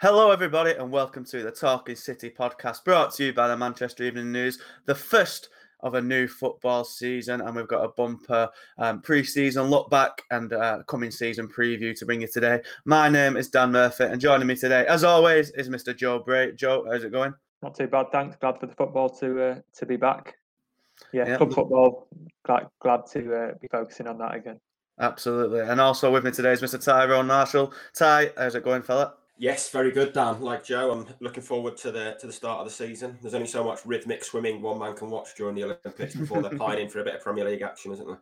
[0.00, 4.04] Hello, everybody, and welcome to the Talking City podcast brought to you by the Manchester
[4.04, 5.48] Evening News, the first
[5.80, 7.40] of a new football season.
[7.40, 8.48] And we've got a bumper
[8.78, 12.60] um, pre season look back and uh, coming season preview to bring you today.
[12.84, 15.96] My name is Dan Murphy, and joining me today, as always, is Mr.
[15.96, 16.52] Joe Bray.
[16.52, 17.34] Joe, how's it going?
[17.60, 18.36] Not too bad, thanks.
[18.36, 20.36] Glad for the football to uh, to be back.
[21.12, 21.38] Yeah, yeah.
[21.38, 22.06] club football.
[22.44, 24.60] Glad, glad to uh, be focusing on that again.
[25.00, 25.58] Absolutely.
[25.58, 26.80] And also with me today is Mr.
[26.80, 27.72] Tyrone Marshall.
[27.94, 29.14] Ty, how's it going, fella?
[29.40, 30.40] Yes, very good, Dan.
[30.40, 33.18] Like Joe, I'm looking forward to the to the start of the season.
[33.22, 36.58] There's only so much rhythmic swimming one man can watch during the Olympics before they're
[36.58, 38.20] pining for a bit of Premier League action, isn't there?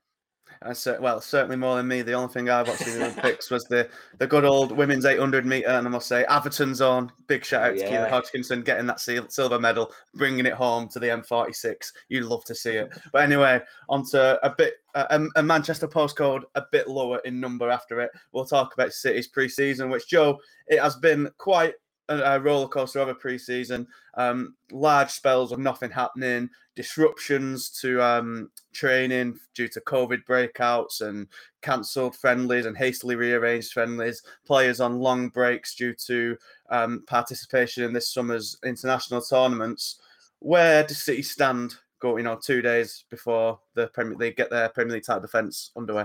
[0.63, 2.03] I said, well, certainly more than me.
[2.03, 5.47] The only thing I watched in the Olympics was the the good old women's 800
[5.47, 7.13] meter, and I must say, Atherton's on.
[7.27, 7.85] Big shout out yeah.
[7.85, 11.93] to Keely Hodgkinson getting that silver medal, bringing it home to the M46.
[12.09, 12.93] You'd love to see it.
[13.13, 18.01] But anyway, onto a bit a, a Manchester postcode a bit lower in number after
[18.01, 18.11] it.
[18.33, 21.75] We'll talk about City's pre-season, which Joe, it has been quite
[22.09, 23.87] a, roller coaster of a pre-season.
[24.15, 31.27] Um, large spells of nothing happening, disruptions to um, training due to COVID breakouts and
[31.63, 34.23] cancelled friendlies and hastily rearranged friendlies.
[34.47, 36.37] Players on long breaks due to
[36.71, 40.01] um, participation in this summer's international tournaments.
[40.39, 41.75] Where does City stand?
[41.99, 45.71] Go, you know, two days before the Premier League get their Premier League title defence
[45.77, 46.05] underway.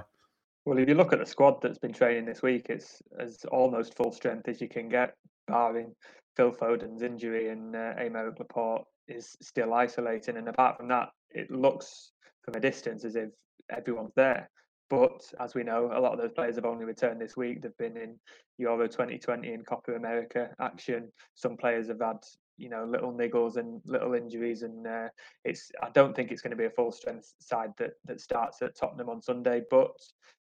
[0.64, 3.96] Well, if you look at the squad that's been training this week, it's as almost
[3.96, 5.18] full strength as you can get
[5.52, 5.94] barring
[6.36, 7.94] Phil Foden's injury and uh,
[8.40, 10.38] Laporte is still isolating.
[10.38, 12.12] And apart from that, it looks
[12.44, 13.30] from a distance as if
[13.70, 14.50] everyone's there.
[14.90, 17.62] But as we know, a lot of those players have only returned this week.
[17.62, 18.20] They've been in
[18.58, 21.10] Euro 2020 and Copa America action.
[21.34, 22.18] Some players have had,
[22.58, 25.08] you know, little niggles and little injuries, and uh,
[25.46, 25.72] it's.
[25.82, 28.76] I don't think it's going to be a full strength side that that starts at
[28.76, 29.62] Tottenham on Sunday.
[29.72, 29.92] But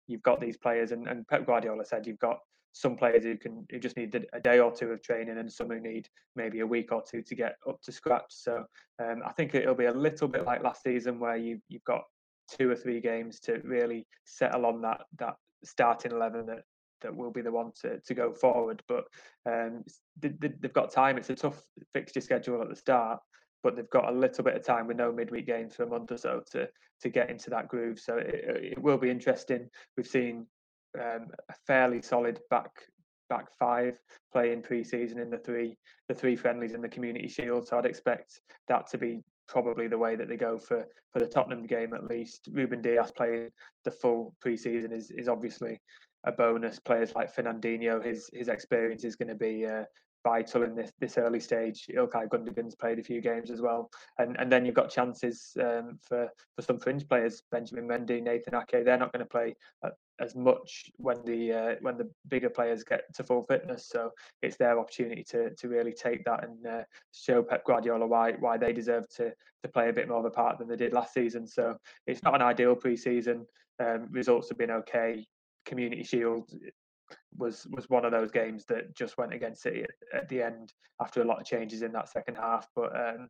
[0.08, 2.40] you've got these players, and, and Pep Guardiola said you've got
[2.74, 5.70] some players who can who just need a day or two of training and some
[5.70, 8.64] who need maybe a week or two to get up to scratch so
[9.02, 12.04] um, i think it'll be a little bit like last season where you you've got
[12.50, 16.64] two or three games to really settle on that that starting 11 that
[17.02, 19.06] that will be the one to, to go forward but
[19.48, 19.84] um,
[20.20, 21.62] they, they've got time it's a tough
[21.94, 23.20] fixture schedule at the start
[23.64, 26.12] but they've got a little bit of time with no midweek games for a month
[26.12, 26.68] or so to
[27.02, 28.00] to get into that groove.
[28.00, 29.70] So it, it will be interesting.
[29.98, 30.46] We've seen
[31.00, 32.72] um, a fairly solid back
[33.30, 33.98] back five
[34.34, 35.78] playing pre-season in the three
[36.10, 37.68] the three friendlies in the Community Shield.
[37.68, 41.28] So I'd expect that to be probably the way that they go for for the
[41.28, 42.50] Tottenham game at least.
[42.52, 43.50] Ruben Dias playing
[43.86, 45.80] the full pre-season is is obviously
[46.26, 46.80] a bonus.
[46.80, 49.84] Players like Fernandinho, his his experience is going to be uh,
[50.24, 51.88] vital in this this early stage.
[51.94, 56.00] Ilkay Gundogan's played a few games as well, and and then you've got chances um,
[56.02, 57.44] for for some fringe players.
[57.52, 59.56] Benjamin Mendy, Nathan Ake, they're not going to play
[60.22, 63.88] as much when the uh, when the bigger players get to full fitness.
[63.88, 64.12] So
[64.42, 68.58] it's their opportunity to to really take that and uh, show Pep Guardiola why why
[68.58, 69.34] they deserve to
[69.64, 71.48] to play a bit more of a part than they did last season.
[71.48, 71.76] So
[72.08, 73.46] it's not an ideal preseason.
[73.80, 75.26] Um, results have been okay.
[75.66, 76.50] Community Shield
[77.38, 80.74] was was one of those games that just went against City at, at the end
[81.02, 82.68] after a lot of changes in that second half.
[82.76, 83.28] But um,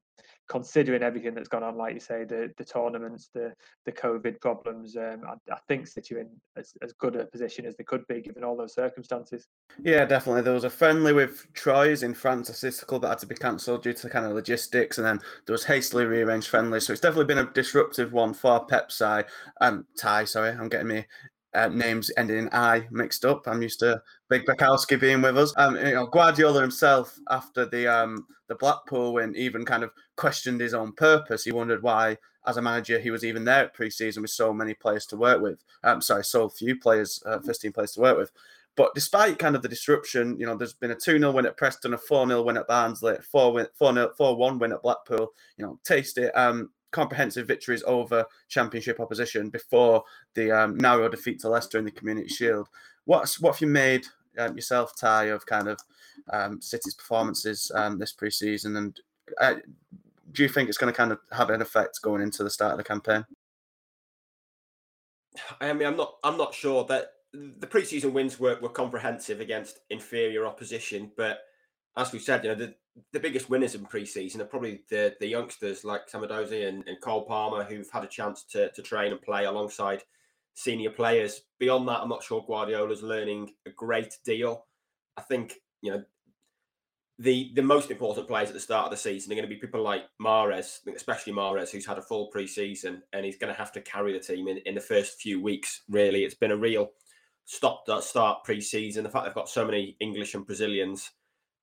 [0.49, 3.53] considering everything that's gone on, like you say, the the tournaments, the
[3.85, 7.65] the COVID problems, um, I, I, think City are in as, as good a position
[7.65, 9.47] as they could be given all those circumstances.
[9.81, 10.41] Yeah, definitely.
[10.41, 13.83] There was a friendly with Troyes in France, a club that had to be cancelled
[13.83, 16.79] due to kind of logistics, and then there was hastily rearranged friendly.
[16.79, 19.25] So it's definitely been a disruptive one for Pep's side.
[19.61, 21.05] Um, Ty, sorry, I'm getting me
[21.53, 23.47] uh, names ending in I mixed up.
[23.47, 25.53] I'm used to Big Bajkowski being with us.
[25.57, 30.61] Um, you know, Guardiola himself, after the um, the Blackpool win, even kind of questioned
[30.61, 31.43] his own purpose.
[31.43, 32.17] He wondered why,
[32.47, 35.41] as a manager, he was even there at pre-season with so many players to work
[35.41, 35.63] with.
[35.83, 38.31] Um, sorry, so few players, uh, first team players to work with.
[38.77, 41.57] But despite kind of the disruption, you know, there's been a 2 0 win at
[41.57, 45.33] Preston, a 4 0 win at Barnsley, 4 4 1 win at Blackpool.
[45.57, 46.31] You know, taste it.
[46.37, 50.03] Um, comprehensive victories over championship opposition before
[50.35, 52.67] the um, narrow defeat to Leicester in the Community Shield.
[53.05, 54.05] What's what have you made
[54.37, 55.79] um, yourself, Ty, of kind of
[56.31, 58.99] um, City's performances um, this preseason, and
[59.39, 59.55] uh,
[60.31, 62.73] do you think it's going to kind of have an effect going into the start
[62.73, 63.25] of the campaign?
[65.59, 66.17] I mean, I'm not.
[66.23, 71.39] I'm not sure that the preseason wins were, were comprehensive against inferior opposition, but
[71.95, 72.75] as we said, you know, the,
[73.13, 76.99] the biggest winners in pre-season are probably the the youngsters like Sam Edozie and, and
[77.01, 80.03] Cole Palmer, who've had a chance to, to train and play alongside
[80.53, 81.41] senior players.
[81.59, 84.65] Beyond that, I'm not sure Guardiola's learning a great deal.
[85.17, 86.03] I think, you know,
[87.19, 89.61] the the most important players at the start of the season are going to be
[89.61, 93.71] people like Mahrez, especially Mahrez, who's had a full pre-season and he's going to have
[93.73, 95.83] to carry the team in, in the first few weeks.
[95.89, 96.91] Really, it's been a real
[97.45, 99.03] stop start pre-season.
[99.03, 101.11] The fact they've got so many English and Brazilians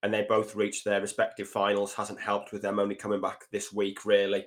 [0.03, 3.73] and they both reached their respective finals hasn't helped with them only coming back this
[3.73, 4.47] week, really.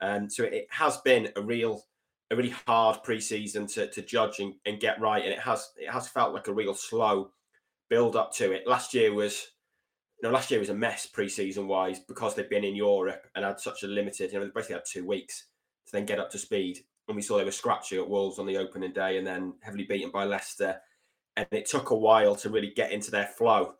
[0.00, 1.82] And so it has been a real,
[2.30, 5.90] a really hard pre-season to, to judge and, and get right, and it has it
[5.90, 7.30] has felt like a real slow
[7.88, 8.66] build up to it.
[8.66, 9.46] Last year was,
[10.20, 13.44] you know, last year was a mess pre-season wise because they've been in Europe and
[13.44, 15.46] had such a limited, you know, they basically had two weeks
[15.86, 16.78] to then get up to speed.
[17.08, 19.84] And we saw they were scratchy at Wolves on the opening day, and then heavily
[19.84, 20.80] beaten by Leicester.
[21.36, 23.74] And it took a while to really get into their flow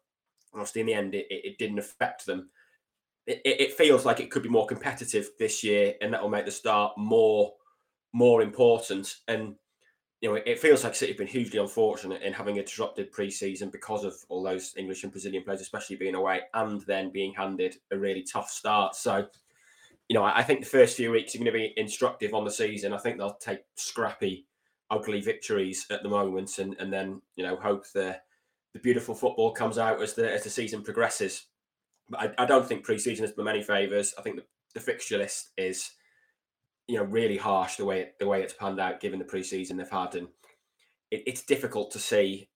[0.55, 2.51] obviously in the end it, it didn't affect them.
[3.27, 6.45] It, it, feels like it could be more competitive this year, and that will make
[6.45, 7.53] the start more
[8.13, 9.15] more important.
[9.29, 9.55] And
[10.23, 13.71] you know, it feels like City have been hugely unfortunate in having a disrupted pre-season
[13.71, 17.75] because of all those English and Brazilian players, especially being away, and then being handed
[17.91, 18.95] a really tough start.
[18.95, 19.27] So,
[20.09, 22.53] you know, I think the first few weeks are going to be instructive on the
[22.53, 22.93] season.
[22.93, 24.47] I think they'll take scrappy,
[24.91, 28.21] ugly victories at the moment, and and then you know hope the
[28.75, 31.47] the beautiful football comes out as the as the season progresses.
[32.09, 34.15] But I, I don't think pre-season has been many favours.
[34.19, 35.91] I think the, the fixture list is,
[36.89, 39.89] you know, really harsh the way the way it's panned out given the pre-season they've
[39.89, 40.29] had, and
[41.11, 42.49] it, it's difficult to see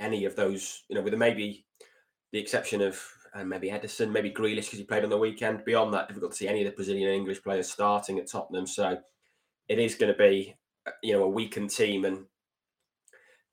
[0.00, 0.84] any of those.
[0.88, 1.66] You know, with maybe
[2.32, 3.00] the exception of
[3.34, 5.64] uh, maybe Ederson, maybe Grealish because he played on the weekend.
[5.64, 8.66] Beyond that, difficult to see any of the Brazilian English players starting at Tottenham.
[8.66, 8.98] So
[9.68, 12.26] it is going to be, uh, you know, a weakened team, and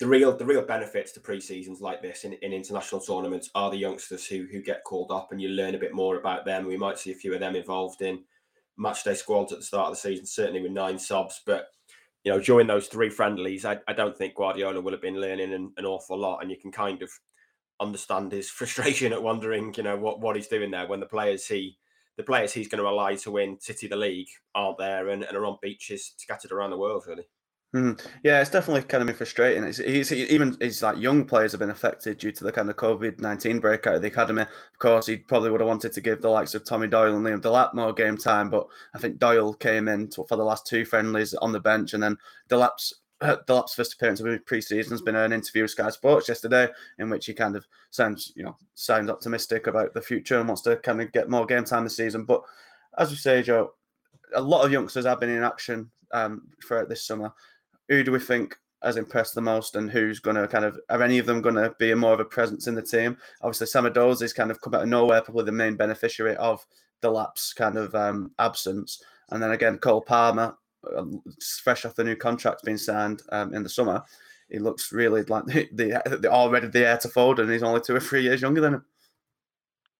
[0.03, 3.77] the real the real benefits to pre-seasons like this in, in international tournaments are the
[3.77, 6.65] youngsters who who get called up and you learn a bit more about them.
[6.65, 8.21] We might see a few of them involved in
[8.77, 11.41] matchday squads at the start of the season, certainly with nine subs.
[11.45, 11.67] But
[12.25, 15.53] you know, during those three friendlies, I, I don't think Guardiola will have been learning
[15.53, 17.09] an, an awful lot, and you can kind of
[17.79, 21.47] understand his frustration at wondering, you know, what what he's doing there when the players
[21.47, 21.77] he
[22.17, 25.37] the players he's going to rely to win City the league aren't there and, and
[25.37, 27.23] are on beaches scattered around the world, really.
[27.75, 29.63] Mm, yeah, it's definitely kind of been frustrating.
[29.63, 32.75] It's, it's, even it's like young players have been affected due to the kind of
[32.75, 34.43] COVID nineteen breakout of the academy.
[34.43, 37.25] Of course, he probably would have wanted to give the likes of Tommy Doyle and
[37.25, 40.67] Liam Delap more game time, but I think Doyle came in to, for the last
[40.67, 42.15] two friendlies on the bench, and then
[42.47, 46.67] Delap's uh, Delap's first appearance of pre-season has been an interview with Sky Sports yesterday,
[46.99, 50.61] in which he kind of sounds, you know, sounds optimistic about the future and wants
[50.61, 52.25] to kind of get more game time this season.
[52.25, 52.43] But
[52.99, 53.73] as we say, Joe,
[54.35, 57.33] a lot of youngsters have been in action um, for this summer
[57.89, 61.01] who do we think has impressed the most and who's going to kind of are
[61.01, 63.17] any of them going to be more of a presence in the team?
[63.41, 66.65] Obviously, Sam Edozie is kind of come out of nowhere, probably the main beneficiary of
[67.01, 69.01] Delap's kind of um, absence.
[69.29, 70.55] And then again, Cole Palmer,
[70.97, 71.21] um,
[71.63, 74.03] fresh off the new contract being signed um, in the summer,
[74.49, 77.81] he looks really like the, the, the already the heir to Foden, and he's only
[77.81, 78.85] two or three years younger than him.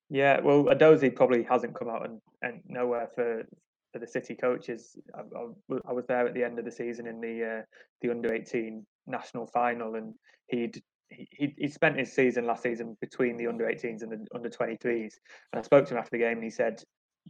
[0.09, 3.47] Yeah, well, Edozie probably hasn't come out and, and nowhere for
[3.93, 4.97] for the City coaches.
[5.15, 7.61] I, I, I, was there at the end of the season in the uh,
[8.01, 10.15] the under eighteen national final, and
[10.47, 14.49] he'd he he spent his season last season between the under 18s and the under
[14.49, 15.13] 23s.
[15.51, 16.81] And I spoke to him after the game, and he said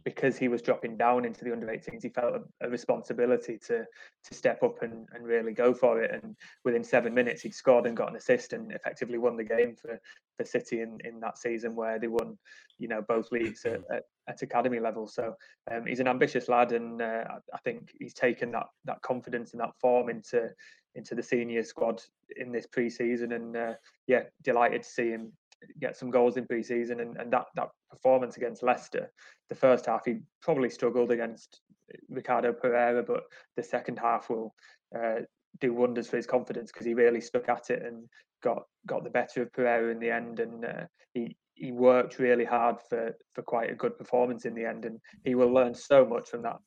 [0.02, 3.84] because he was dropping down into the under 18s, he felt a, a, responsibility to
[4.24, 6.10] to step up and, and really go for it.
[6.10, 9.76] And within seven minutes, he'd scored and got an assist and effectively won the game
[9.76, 10.00] for,
[10.36, 12.36] for City in, in that season where they won,
[12.78, 15.06] you know, both leagues at, at, at academy level.
[15.06, 15.34] So
[15.70, 19.60] um, he's an ambitious lad, and uh, I think he's taken that that confidence and
[19.60, 20.50] that form into
[20.96, 22.02] into the senior squad
[22.36, 23.32] in this pre-season.
[23.32, 23.74] And uh,
[24.06, 25.32] yeah, delighted to see him
[25.80, 29.10] get some goals in pre-season and, and that that performance against Leicester,
[29.48, 31.60] the first half he probably struggled against
[32.08, 33.24] Ricardo Pereira, but
[33.56, 34.54] the second half will
[34.96, 35.20] uh,
[35.60, 38.08] do wonders for his confidence because he really stuck at it and
[38.42, 42.44] got got the better of Pereira in the end, and uh, he he worked really
[42.44, 46.04] hard for for quite a good performance in the end, and he will learn so
[46.04, 46.58] much from that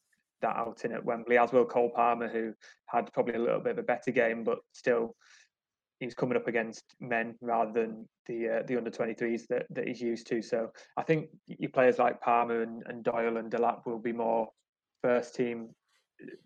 [0.42, 2.54] that outing at Wembley, as will Cole Palmer, who
[2.88, 5.16] had probably a little bit of a better game, but still
[6.00, 10.02] he's coming up against men rather than the uh, the under 23s that, that he's
[10.02, 10.42] used to.
[10.42, 14.50] So I think your players like Palmer and, and Doyle and Delap will be more
[15.02, 15.70] first team.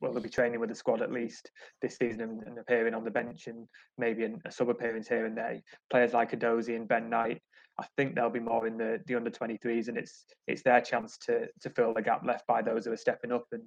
[0.02, 1.50] Well, they'll be training with the squad at least
[1.82, 3.68] this season and, and appearing on the bench and
[3.98, 5.62] maybe a sub appearance here and there.
[5.90, 7.42] Players like Edozie and Ben Knight,
[7.80, 11.18] I think they'll be more in the, the under 23s, and it's it's their chance
[11.26, 13.64] to to fill the gap left by those who are stepping up and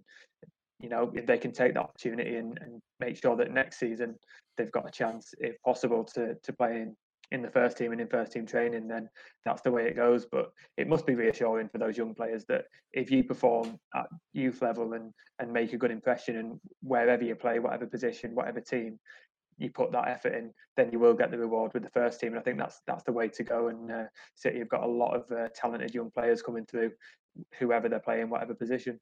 [0.84, 4.16] you know, if they can take the opportunity and, and make sure that next season
[4.58, 6.94] they've got a chance, if possible, to to play in
[7.32, 9.08] in the first team and in first team training, then
[9.46, 10.26] that's the way it goes.
[10.30, 14.60] But it must be reassuring for those young players that if you perform at youth
[14.60, 19.00] level and and make a good impression, and wherever you play, whatever position, whatever team,
[19.56, 22.32] you put that effort in, then you will get the reward with the first team.
[22.32, 23.68] And I think that's that's the way to go.
[23.68, 26.92] And uh, City have got a lot of uh, talented young players coming through,
[27.58, 29.00] whoever they're playing, whatever position.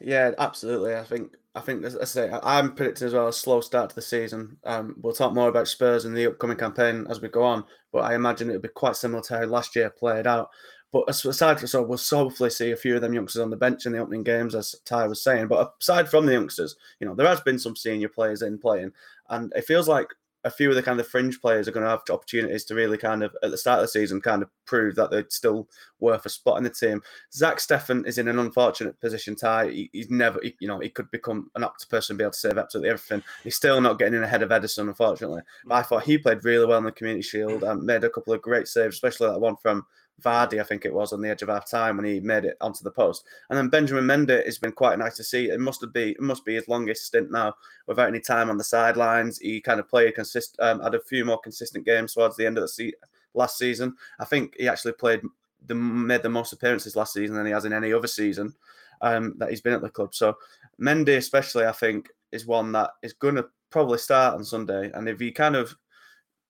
[0.00, 0.94] Yeah, absolutely.
[0.94, 3.96] I think I think as I say, I'm predicting as well a slow start to
[3.96, 4.56] the season.
[4.64, 8.00] Um, we'll talk more about Spurs in the upcoming campaign as we go on, but
[8.00, 10.50] I imagine it'll be quite similar to how last year played out.
[10.92, 13.84] But aside from so, we'll hopefully see a few of them youngsters on the bench
[13.84, 15.48] in the opening games, as Ty was saying.
[15.48, 18.92] But aside from the youngsters, you know, there has been some senior players in playing,
[19.28, 20.08] and it feels like
[20.48, 22.98] a few of the kind of fringe players are going to have opportunities to really
[22.98, 25.68] kind of at the start of the season kind of prove that they're still
[26.00, 27.02] worth a spot in the team.
[27.32, 29.36] Zach Steffen is in an unfortunate position.
[29.36, 32.32] Ty, he, he's never, he, you know, he could become an apt person, be able
[32.32, 33.22] to save absolutely everything.
[33.44, 35.42] He's still not getting in ahead of Ederson, unfortunately.
[35.66, 38.32] But I thought he played really well in the Community Shield and made a couple
[38.32, 39.84] of great saves, especially that one from
[40.22, 42.56] Vardy, I think it was, on the edge of half time when he made it
[42.60, 43.24] onto the post.
[43.48, 45.50] And then Benjamin Mendy has been quite nice to see.
[45.50, 47.54] It must been it must be his longest stint now
[47.86, 49.38] without any time on the sidelines.
[49.38, 52.58] He kind of played consist um, had a few more consistent games towards the end
[52.58, 52.94] of the se-
[53.34, 53.94] last season.
[54.18, 55.22] I think he actually played
[55.66, 58.54] the made the most appearances last season than he has in any other season
[59.00, 60.14] um, that he's been at the club.
[60.14, 60.36] So
[60.80, 64.90] Mendy, especially, I think, is one that is going to probably start on Sunday.
[64.94, 65.76] And if he kind of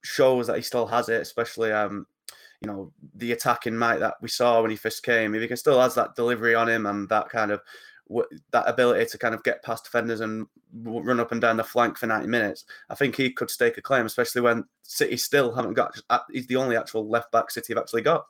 [0.03, 2.07] shows that he still has it, especially um,
[2.61, 5.35] you know the attacking might that we saw when he first came.
[5.35, 7.61] If he can still has that delivery on him and that kind of
[8.53, 10.47] that ability to kind of get past defenders and
[10.83, 13.83] run up and down the flank for 90 minutes, I think he could stake a
[13.83, 16.01] claim, especially when City still haven't got.
[16.33, 18.25] He's the only actual left back City have actually got.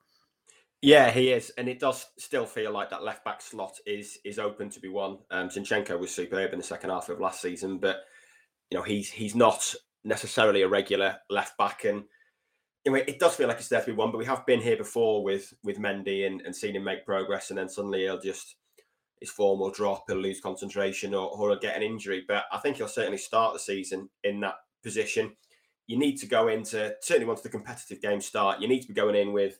[0.80, 4.38] Yeah, he is, and it does still feel like that left back slot is is
[4.38, 5.18] open to be won.
[5.30, 8.02] Um, Zinchenko was superb in the second half of last season, but
[8.70, 12.04] you know he's he's not necessarily a regular left back, and
[12.86, 14.76] anyway, it does feel like it's there to be one, but we have been here
[14.76, 18.56] before with with Mendy and, and seen him make progress, and then suddenly he'll just
[19.20, 22.24] his form will drop, he'll lose concentration, or, or he'll get an injury.
[22.26, 25.32] But I think he'll certainly start the season in that position.
[25.86, 28.94] You need to go into certainly once the competitive games start, you need to be
[28.94, 29.58] going in with,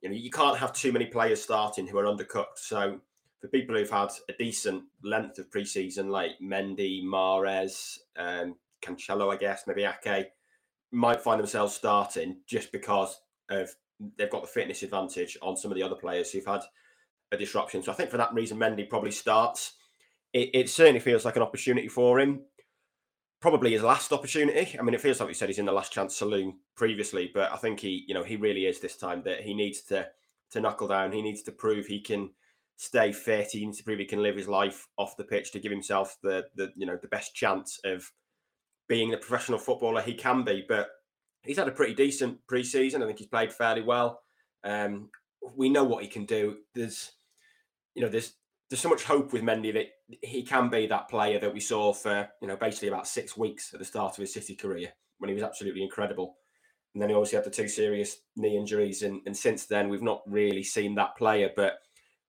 [0.00, 2.56] you know, you can't have too many players starting who are undercooked.
[2.56, 3.00] So
[3.40, 9.36] for people who've had a decent length of preseason, like Mendy, Mahrez, um, Cancelo, I
[9.36, 10.28] guess, maybe Ake,
[10.92, 13.70] might find themselves starting just because of
[14.16, 16.62] they've got the fitness advantage on some of the other players who've had
[17.32, 17.82] a disruption.
[17.82, 19.74] So I think for that reason, Mendy probably starts.
[20.32, 22.42] It, it certainly feels like an opportunity for him.
[23.40, 24.76] Probably his last opportunity.
[24.78, 27.52] I mean, it feels like we said he's in the last chance saloon previously, but
[27.52, 30.08] I think he, you know, he really is this time that he needs to
[30.52, 31.12] to knuckle down.
[31.12, 32.30] He needs to prove he can
[32.76, 33.50] stay fit.
[33.52, 36.16] He needs to prove he can live his life off the pitch to give himself
[36.22, 38.10] the the you know the best chance of
[38.88, 40.64] being the professional footballer he can be.
[40.68, 40.88] But
[41.42, 43.02] he's had a pretty decent preseason.
[43.02, 44.22] I think he's played fairly well.
[44.64, 45.10] Um,
[45.54, 46.58] we know what he can do.
[46.74, 47.12] There's,
[47.94, 48.34] you know, there's
[48.68, 49.86] there's so much hope with Mendy that
[50.22, 53.72] he can be that player that we saw for you know basically about six weeks
[53.72, 56.36] at the start of his City career when he was absolutely incredible.
[56.94, 60.02] And then he obviously had the two serious knee injuries, and, and since then we've
[60.02, 61.50] not really seen that player.
[61.54, 61.78] But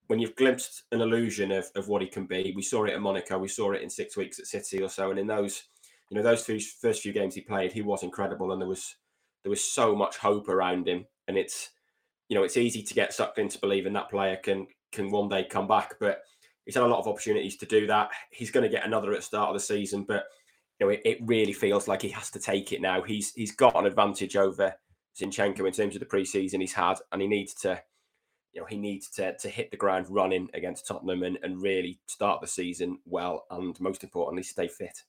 [0.07, 3.01] when you've glimpsed an illusion of, of what he can be, we saw it at
[3.01, 5.63] Monaco, we saw it in six weeks at City or so, and in those
[6.09, 8.95] you know those first few games he played, he was incredible, and there was
[9.43, 11.05] there was so much hope around him.
[11.27, 11.71] And it's
[12.29, 15.45] you know it's easy to get sucked into believing that player can can one day
[15.49, 16.21] come back, but
[16.65, 18.09] he's had a lot of opportunities to do that.
[18.31, 20.25] He's going to get another at the start of the season, but
[20.79, 23.01] you know it, it really feels like he has to take it now.
[23.01, 24.73] He's he's got an advantage over
[25.19, 27.81] Zinchenko in terms of the preseason he's had, and he needs to
[28.53, 31.99] you know, he needs to to hit the ground running against Tottenham and, and really
[32.07, 35.03] start the season well and most importantly stay fit.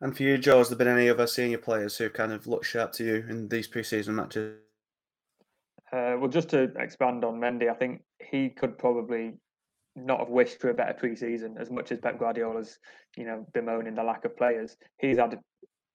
[0.00, 2.46] And for you, Joe, has there been any other senior players who have kind of
[2.46, 4.58] looked sharp to you in these preseason matches?
[5.92, 9.34] Uh, well, just to expand on Mendy, I think he could probably
[9.96, 12.78] not have wished for a better preseason as much as Pep Guardiola's,
[13.16, 14.76] you know, bemoaning the lack of players.
[14.98, 15.38] He's had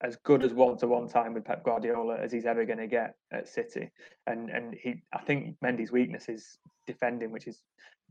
[0.02, 3.48] as good as one-to-one time with Pep Guardiola as he's ever going to get at
[3.48, 3.90] City,
[4.26, 7.62] and and he, I think Mendy's weakness is defending, which is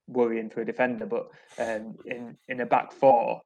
[0.07, 1.05] worrying for a defender.
[1.05, 1.27] But
[1.59, 3.41] um, in in a back four,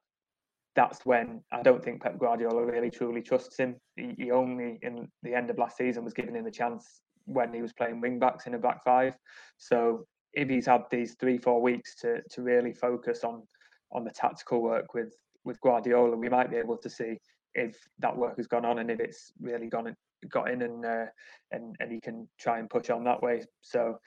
[0.76, 3.76] that's when I don't think Pep Guardiola really truly trusts him.
[3.96, 7.54] He, he, only in the end of last season was giving him the chance when
[7.54, 9.14] he was playing wing backs in a back five.
[9.58, 13.44] So if he's had these three four weeks to to really focus on
[13.92, 17.18] on the tactical work with with Guardiola, we might be able to see
[17.56, 19.96] if that work has gone on and if it's really gone
[20.30, 21.06] got in and uh,
[21.52, 23.44] and and he can try and push on that way.
[23.62, 23.98] So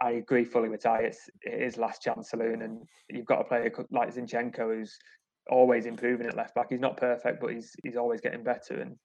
[0.00, 1.02] I, I agree fully with Ty.
[1.02, 4.98] It's it is last chance saloon, and you've got a player like Zinchenko who's
[5.50, 6.68] always improving at left back.
[6.70, 8.80] He's not perfect, but he's he's always getting better.
[8.80, 8.96] And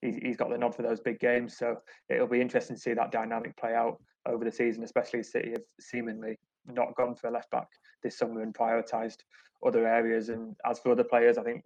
[0.00, 1.56] he's, he's got the nod for those big games.
[1.56, 1.76] So
[2.08, 5.62] it'll be interesting to see that dynamic play out over the season, especially City have
[5.80, 7.68] seemingly not gone for a left back
[8.02, 9.18] this summer and prioritised
[9.64, 10.28] other areas.
[10.28, 11.62] And as for other players, I think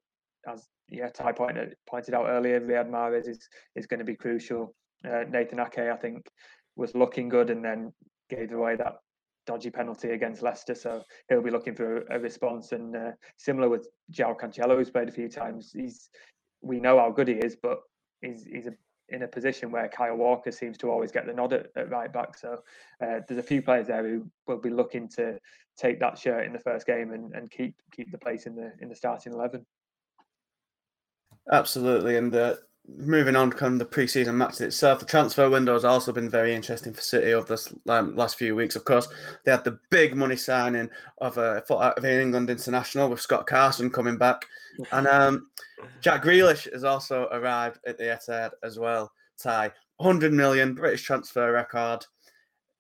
[0.49, 4.75] as yeah, Ty pointed pointed out earlier, Riyad Mahrez is is going to be crucial.
[5.05, 6.27] Uh, Nathan Ake, I think,
[6.77, 7.93] was looking good and then
[8.31, 8.95] gave away that
[9.47, 12.73] dodgy penalty against Leicester, so he'll be looking for a, a response.
[12.73, 16.11] And uh, similar with João Cancelo, who's played a few times, he's
[16.63, 17.81] we know how good he is, but
[18.21, 18.75] he's he's a,
[19.09, 22.13] in a position where Kyle Walker seems to always get the nod at, at right
[22.13, 22.37] back.
[22.37, 22.63] So
[23.01, 25.39] uh, there's a few players there who will be looking to
[25.77, 28.73] take that shirt in the first game and, and keep keep the place in the
[28.81, 29.65] in the starting eleven.
[31.53, 32.57] Absolutely, and uh,
[32.89, 36.93] moving on from the preseason matches itself, the transfer window has also been very interesting
[36.93, 38.77] for City over this um, last few weeks.
[38.77, 39.09] Of course,
[39.45, 40.89] they had the big money signing
[41.21, 44.45] of a of an England international with Scott Carson coming back,
[44.93, 45.49] and um,
[46.01, 49.13] Jack Grealish has also arrived at the Etihad as well.
[49.39, 52.05] Ty, 100 million British transfer record.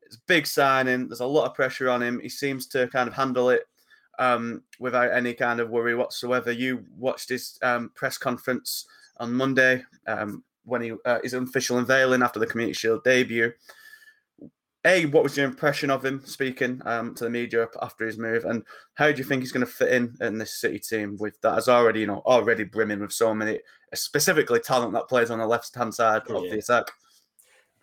[0.03, 1.09] It's big signing.
[1.09, 2.21] There's a lot of pressure on him.
[2.21, 3.63] He seems to kind of handle it
[4.19, 6.53] um, without any kind of worry whatsoever.
[6.53, 8.87] You watched his um, press conference
[9.19, 13.53] on Monday um, when he uh, his official unveiling after the Community Shield debut.
[14.85, 18.45] A, what was your impression of him speaking um, to the media after his move,
[18.45, 18.63] and
[18.95, 21.59] how do you think he's going to fit in in this City team with that
[21.59, 23.59] is already you know already brimming with so many
[23.95, 26.85] specifically talent that plays on the left hand side of the attack.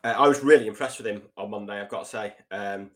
[0.03, 1.79] Uh, I was really impressed with him on Monday.
[1.79, 2.91] I've got to say, um,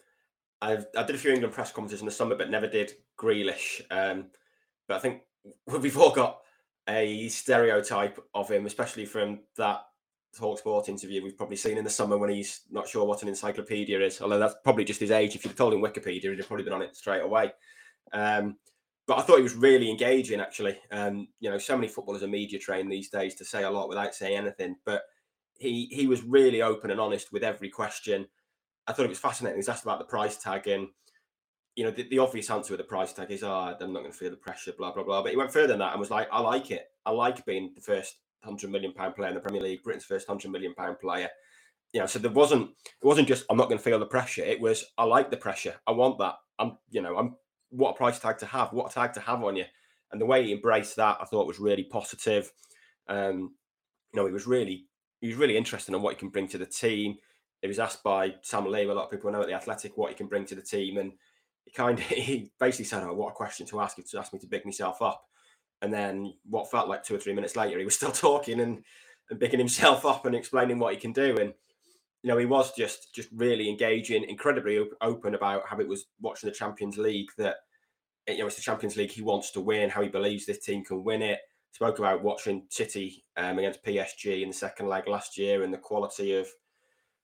[0.62, 3.82] I've, I did a few England press conferences in the summer, but never did Grealish.
[3.92, 4.28] Um,
[4.88, 5.22] but I think
[5.68, 6.40] we've all got
[6.90, 9.82] a stereotype of him, especially from that
[10.36, 13.28] Talk Sport interview we've probably seen in the summer when he's not sure what an
[13.28, 14.22] encyclopedia is.
[14.22, 15.36] Although that's probably just his age.
[15.36, 17.52] If you'd told him Wikipedia, he'd have probably been on it straight away.
[18.14, 18.58] Um,
[19.08, 20.78] but I thought he was really engaging, actually.
[20.92, 23.90] Um, you know, so many footballers are media trained these days to say a lot
[23.90, 24.76] without saying anything.
[24.86, 25.04] But
[25.60, 28.28] he he was really open and honest with every question.
[28.88, 29.58] I thought it was fascinating.
[29.58, 30.88] He's asked about the price tag and
[31.76, 34.12] you know, the, the, obvious answer with the price tag is, oh, I'm not going
[34.12, 35.22] to feel the pressure, blah, blah, blah.
[35.22, 36.88] But he went further than that and was like, I like it.
[37.06, 40.28] I like being the first hundred million pound player in the Premier League, Britain's first
[40.28, 41.30] hundred million pound player.
[41.94, 44.44] You know, so there wasn't it wasn't just I'm not going to feel the pressure.
[44.44, 45.76] It was I like the pressure.
[45.86, 46.36] I want that.
[46.60, 47.36] I'm you know I'm
[47.70, 48.74] what a price tag to have.
[48.74, 49.66] What a tag to have on you.
[50.12, 52.52] And the way he embraced that, I thought was really positive.
[53.08, 53.56] Um,
[54.14, 54.86] you know, he was really
[55.22, 57.16] he was really interested in what he can bring to the team.
[57.62, 60.10] He was asked by Sam Lee, a lot of people know at the Athletic, what
[60.10, 61.14] he can bring to the team, and
[61.66, 63.98] he kind of he basically said, "Oh, what a question to ask!
[64.00, 65.24] If to ask me to big myself up."
[65.82, 68.84] And then what felt like two or three minutes later, he was still talking and,
[69.30, 71.38] and picking himself up and explaining what he can do.
[71.38, 71.54] And
[72.24, 76.50] you know, he was just just really engaging, incredibly open about how it was watching
[76.50, 77.30] the Champions League.
[77.38, 77.58] That
[78.28, 80.84] you know, it's the Champions League he wants to win, how he believes this team
[80.84, 81.40] can win it.
[81.72, 85.78] Spoke about watching City um, against PSG in the second leg last year and the
[85.78, 86.48] quality of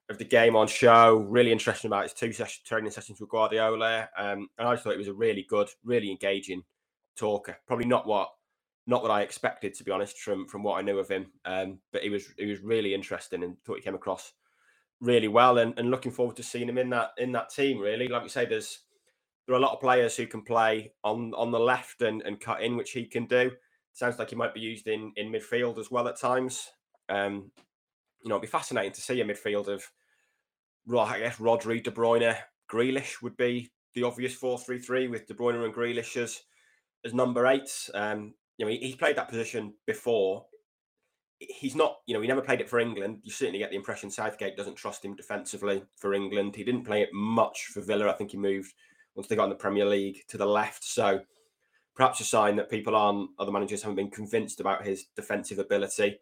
[0.09, 1.17] of the game on show.
[1.29, 4.93] Really interesting about his two session, training sessions with Guardiola, um, and I just thought
[4.93, 6.63] it was a really good, really engaging
[7.15, 7.57] talker.
[7.67, 8.29] Probably not what
[8.85, 11.27] not what I expected to be honest from from what I knew of him.
[11.45, 14.33] Um, but he was he was really interesting and thought he came across
[14.99, 18.07] really well and, and looking forward to seeing him in that in that team really.
[18.07, 18.79] Like you say, there's
[19.45, 22.39] there are a lot of players who can play on on the left and, and
[22.39, 23.51] cut in, which he can do.
[23.93, 26.69] Sounds like he might be used in in midfield as well at times.
[27.09, 27.51] Um,
[28.23, 29.83] you know, it'd be fascinating to see a midfield of
[30.97, 32.35] I guess Rodri, De Bruyne,
[32.71, 36.41] Grealish would be the obvious 4-3-3 with De Bruyne and Grealish as
[37.05, 37.89] as number eights.
[37.93, 40.45] Um, you know, he, he played that position before.
[41.39, 43.19] He's not, you know, he never played it for England.
[43.23, 46.55] You certainly get the impression Southgate doesn't trust him defensively for England.
[46.55, 48.09] He didn't play it much for Villa.
[48.09, 48.73] I think he moved
[49.15, 50.85] once they got in the Premier League to the left.
[50.85, 51.19] So
[51.95, 56.19] perhaps a sign that people aren't, other managers haven't been convinced about his defensive ability.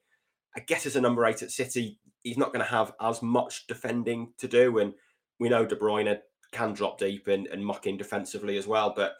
[0.55, 3.67] I guess as a number eight at City, he's not going to have as much
[3.67, 4.79] defending to do.
[4.79, 4.93] And
[5.39, 6.17] we know De Bruyne
[6.51, 8.93] can drop deep and, and muck in defensively as well.
[8.95, 9.13] But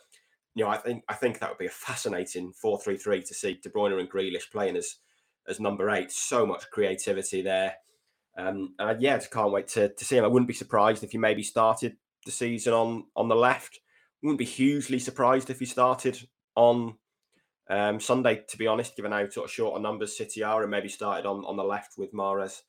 [0.53, 3.69] you know, I think I think that would be a fascinating four-three-three to see De
[3.69, 4.97] Bruyne and Grealish playing as
[5.47, 6.11] as number eight.
[6.11, 7.75] So much creativity there.
[8.37, 10.23] Um, and I, yeah, just can't wait to, to see him.
[10.23, 13.79] I wouldn't be surprised if he maybe started the season on on the left.
[14.21, 16.95] Wouldn't be hugely surprised if he started on
[17.71, 20.69] um, Sunday, to be honest, given how sort of short on numbers City are, and
[20.69, 22.61] maybe started on on the left with Mahrez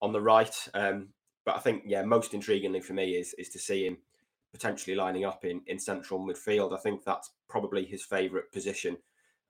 [0.00, 0.56] on the right.
[0.72, 1.08] Um,
[1.44, 3.98] but I think, yeah, most intriguingly for me is is to see him
[4.52, 6.72] potentially lining up in, in central midfield.
[6.72, 8.96] I think that's probably his favourite position.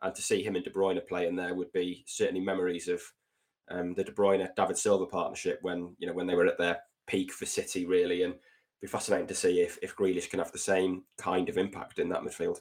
[0.02, 3.02] And to see him and De Bruyne play in there would be certainly memories of
[3.70, 6.78] um, the De Bruyne David Silva partnership when you know when they were at their
[7.06, 8.22] peak for City, really.
[8.22, 8.34] And
[8.80, 12.08] be fascinating to see if if Grealish can have the same kind of impact in
[12.08, 12.60] that midfield.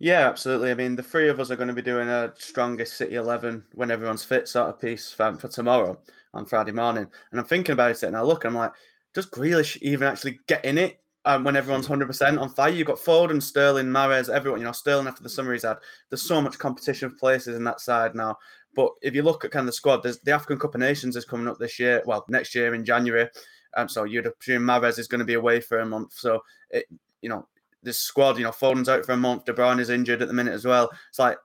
[0.00, 0.70] Yeah, absolutely.
[0.70, 3.64] I mean, the three of us are going to be doing a strongest City 11
[3.74, 5.98] when everyone's fit sort of piece for, for tomorrow
[6.34, 7.06] on Friday morning.
[7.30, 8.72] And I'm thinking about it and I look, I'm like,
[9.12, 12.70] does Grealish even actually get in it um, when everyone's 100% on fire?
[12.70, 15.78] You've got Foden, Sterling, Mahrez, everyone, you know, Sterling after the summer he's had.
[16.10, 18.38] There's so much competition for places in that side now.
[18.76, 21.16] But if you look at kind of the squad, there's the African Cup of Nations
[21.16, 23.28] is coming up this year, well, next year in January.
[23.76, 26.12] Um, so you'd assume Mahrez is going to be away for a month.
[26.14, 26.86] So, it,
[27.20, 27.48] you know,
[27.82, 29.44] this squad, you know, Foden's out for a month.
[29.44, 30.90] De Bruyne is injured at the minute as well.
[31.08, 31.38] It's like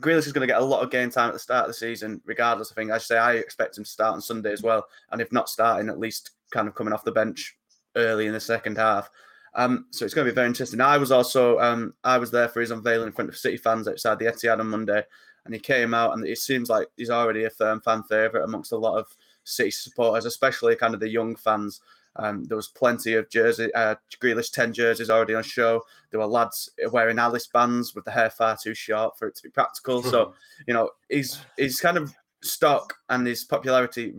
[0.00, 1.74] Grealish is going to get a lot of game time at the start of the
[1.74, 2.72] season, regardless.
[2.72, 5.32] I think I say I expect him to start on Sunday as well, and if
[5.32, 7.56] not starting, at least kind of coming off the bench
[7.96, 9.10] early in the second half.
[9.54, 10.80] Um, so it's going to be very interesting.
[10.80, 13.88] I was also um, I was there for his unveiling in front of City fans
[13.88, 15.02] outside the Etihad on Monday,
[15.44, 18.72] and he came out, and it seems like he's already a firm fan favourite amongst
[18.72, 19.06] a lot of
[19.44, 21.80] City supporters, especially kind of the young fans.
[22.16, 25.82] Um, there was plenty of jersey, uh, Grealish 10 jerseys already on show.
[26.10, 29.42] There were lads wearing Alice bands with the hair far too short for it to
[29.44, 30.02] be practical.
[30.02, 30.34] so,
[30.66, 34.12] you know, he's he's kind of stock and his popularity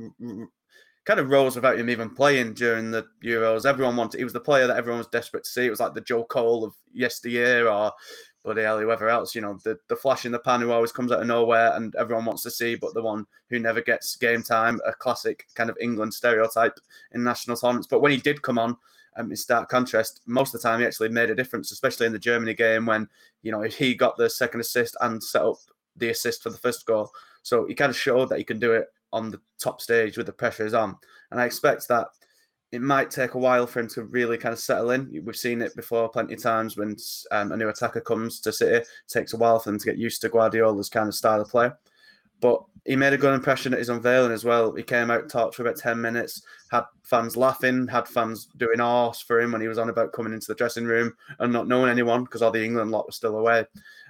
[1.03, 3.65] kind of rose without him even playing during the Euros.
[3.65, 5.65] Everyone wanted, he was the player that everyone was desperate to see.
[5.65, 7.91] It was like the Joe Cole of yesteryear or
[8.43, 11.11] bloody hell, whoever else, you know, the, the flash in the pan who always comes
[11.11, 14.41] out of nowhere and everyone wants to see, but the one who never gets game
[14.41, 16.79] time, a classic kind of England stereotype
[17.13, 17.87] in national tournaments.
[17.87, 18.77] But when he did come on,
[19.17, 22.13] um, in stark contrast, most of the time he actually made a difference, especially in
[22.13, 23.07] the Germany game when,
[23.43, 25.57] you know, he got the second assist and set up
[25.97, 27.11] the assist for the first goal.
[27.43, 30.25] So he kind of showed that he can do it on the top stage with
[30.25, 30.95] the pressures on.
[31.31, 32.07] And I expect that
[32.71, 35.21] it might take a while for him to really kind of settle in.
[35.25, 36.95] We've seen it before plenty of times when
[37.31, 38.75] um, a new attacker comes to City.
[38.75, 41.49] It takes a while for them to get used to Guardiola's kind of style of
[41.49, 41.69] play.
[42.39, 44.73] But he made a good impression at his unveiling as well.
[44.73, 49.21] He came out, talked for about 10 minutes, had fans laughing, had fans doing arse
[49.21, 51.91] for him when he was on about coming into the dressing room and not knowing
[51.91, 53.65] anyone because all the England lot was still away.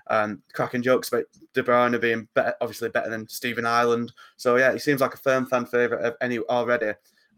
[0.08, 2.28] Um, cracking jokes about De Bruyne being
[2.62, 4.14] obviously better than Stephen Ireland.
[4.38, 6.94] So yeah, he seems like a firm fan favourite of any already.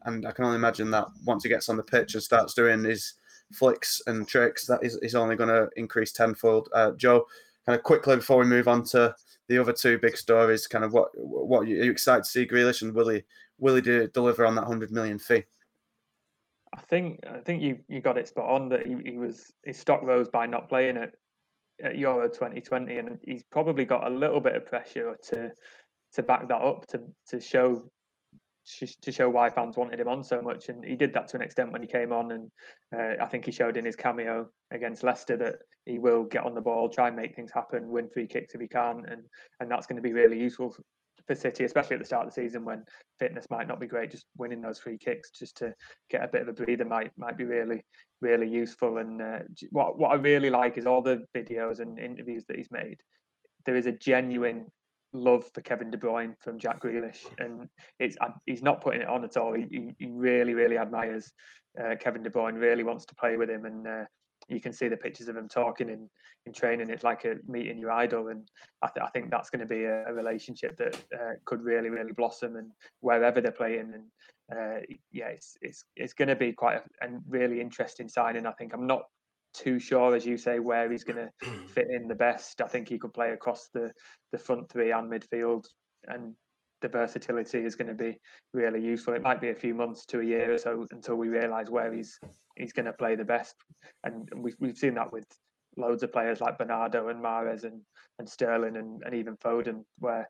[0.06, 2.84] And I can only imagine that once he gets on the pitch and starts doing
[2.84, 3.14] his
[3.54, 6.70] flicks and tricks, that is, is only going to increase tenfold.
[6.74, 7.26] Uh, Joe,
[7.66, 9.16] kind of quickly before we move on to
[9.50, 12.82] the other two big stories, kind of what what are you excited to see Grealish
[12.82, 13.24] and will he
[13.60, 15.44] will he do, deliver on that hundred million fee?
[16.74, 19.78] I think I think you you got it spot on that he, he was his
[19.78, 21.14] stock rose by not playing at,
[21.84, 25.52] at Euro 2020, and he's probably got a little bit of pressure to
[26.14, 27.84] to back that up to to show
[29.02, 31.42] to show why fans wanted him on so much, and he did that to an
[31.42, 32.32] extent when he came on.
[32.32, 32.52] And
[32.96, 36.56] uh, I think he showed in his cameo against Leicester that he will get on
[36.56, 39.24] the ball, try and make things happen, win free kicks if he can, and
[39.60, 40.76] and that's going to be really useful
[41.28, 42.84] for City, especially at the start of the season when
[43.18, 44.12] fitness might not be great.
[44.12, 45.74] Just winning those free kicks, just to
[46.10, 47.84] get a bit of a breather, might might be really
[48.22, 48.98] really useful.
[48.98, 49.40] And uh,
[49.72, 52.98] what what I really like is all the videos and interviews that he's made.
[53.66, 54.68] There is a genuine
[55.14, 59.24] love for Kevin De Bruyne from Jack Grealish, and it's he's not putting it on
[59.24, 59.54] at all.
[59.54, 61.32] He he, really really admires
[61.82, 64.06] uh, Kevin De Bruyne, really wants to play with him, and uh,
[64.50, 66.10] you can see the pictures of him talking in
[66.46, 66.90] in training.
[66.90, 68.50] It's like a meeting your idol, and
[68.82, 71.90] I, th- I think that's going to be a, a relationship that uh, could really
[71.90, 74.04] really blossom, and wherever they're playing, and
[74.52, 78.46] uh, yeah, it's it's it's going to be quite a, a really interesting signing.
[78.46, 79.04] I think I'm not
[79.54, 82.62] too sure, as you say, where he's going to fit in the best.
[82.62, 83.92] I think he could play across the
[84.32, 85.66] the front three and midfield,
[86.08, 86.34] and
[86.82, 88.18] the versatility is going to be
[88.54, 89.14] really useful.
[89.14, 91.94] It might be a few months to a year or so until we realise where
[91.94, 92.20] he's
[92.58, 93.56] he's going to play the best,
[94.04, 95.26] and we've we've seen that with
[95.78, 97.82] loads of players like Bernardo and Mahrez and
[98.20, 100.30] and Sterling and, and even Foden, where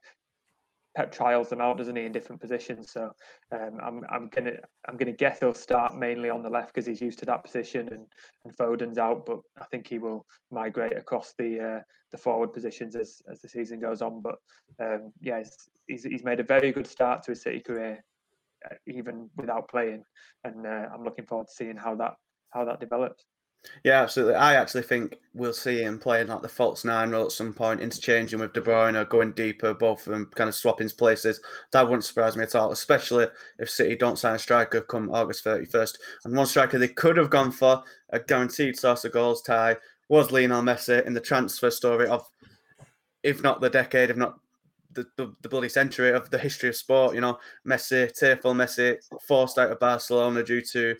[0.95, 2.91] Pep trials them out, doesn't he, in different positions?
[2.91, 3.11] So
[3.51, 4.53] um, I'm I'm gonna
[4.87, 7.89] I'm gonna guess he'll start mainly on the left because he's used to that position,
[7.89, 8.05] and
[8.45, 11.79] and Foden's out, but I think he will migrate across the uh,
[12.11, 14.21] the forward positions as as the season goes on.
[14.21, 14.35] But
[14.79, 15.41] um, yeah,
[15.87, 18.03] he's, he's made a very good start to his City career,
[18.69, 20.03] uh, even without playing,
[20.43, 22.13] and uh, I'm looking forward to seeing how that
[22.51, 23.25] how that develops.
[23.83, 24.35] Yeah, absolutely.
[24.35, 27.81] I actually think we'll see him playing like the false nine role at some point,
[27.81, 31.41] interchanging with De Bruyne or going deeper, both of them kind of swapping places.
[31.71, 33.27] That wouldn't surprise me at all, especially
[33.59, 35.97] if City don't sign a striker come August 31st.
[36.25, 39.77] And one striker they could have gone for, a guaranteed source of goals Ty,
[40.09, 42.27] was Lionel Messi in the transfer story of,
[43.23, 44.39] if not the decade, if not
[44.91, 47.15] the, the, the, bloody century of the history of sport.
[47.15, 48.97] You know, Messi, tearful Messi,
[49.27, 50.95] forced out of Barcelona due to,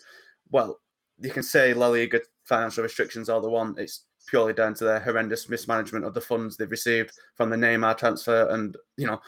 [0.52, 0.80] well,
[1.20, 2.20] you can say La Liga
[2.54, 3.80] financial restrictions all they want.
[3.80, 7.98] It's purely down to their horrendous mismanagement of the funds they've received from the Neymar
[7.98, 9.20] transfer, and you know,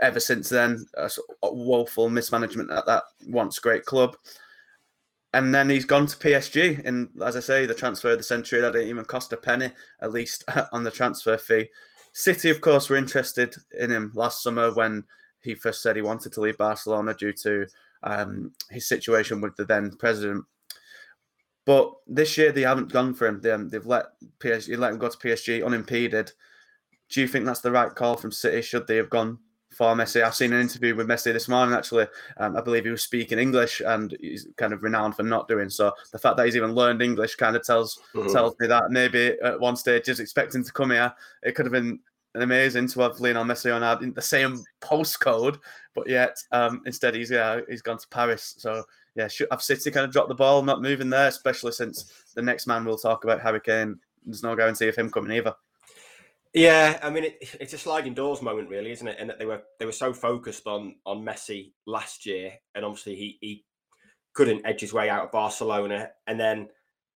[0.00, 1.08] ever since then, a
[1.42, 4.16] woeful mismanagement at that once great club.
[5.34, 6.82] and then he's gone to PSG.
[6.86, 9.70] And as I say, the transfer of the century that didn't even cost a penny,
[10.00, 11.68] at least on the transfer fee.
[12.12, 15.04] City, of course, were interested in him last summer when
[15.40, 17.66] he first said he wanted to leave Barcelona due to
[18.02, 20.44] um, his situation with the then president.
[21.68, 23.42] But this year they haven't gone for him.
[23.42, 24.06] They, have let
[24.38, 26.32] PSG let him go to PSG unimpeded.
[27.10, 28.62] Do you think that's the right call from City?
[28.62, 30.22] Should they have gone for Messi?
[30.22, 31.74] I've seen an interview with Messi this morning.
[31.74, 32.06] Actually,
[32.38, 35.68] um, I believe he was speaking English, and he's kind of renowned for not doing
[35.68, 35.92] so.
[36.10, 38.32] The fact that he's even learned English kind of tells mm-hmm.
[38.32, 41.12] tells me that maybe at one stage he's expecting to come here.
[41.42, 42.00] It could have been
[42.34, 45.58] amazing to have Lionel Messi on our, in the same postcode,
[45.94, 48.54] but yet um, instead he's yeah he's gone to Paris.
[48.56, 48.84] So
[49.18, 52.68] yeah, have City kind of dropped the ball, not moving there, especially since the next
[52.68, 53.98] man we'll talk about Harry Kane.
[54.24, 55.54] There's no guarantee of him coming either.
[56.54, 59.16] Yeah, I mean it, it's a sliding doors moment, really, isn't it?
[59.18, 63.16] And that they were they were so focused on on Messi last year, and obviously
[63.16, 63.64] he he
[64.34, 66.68] couldn't edge his way out of Barcelona, and then.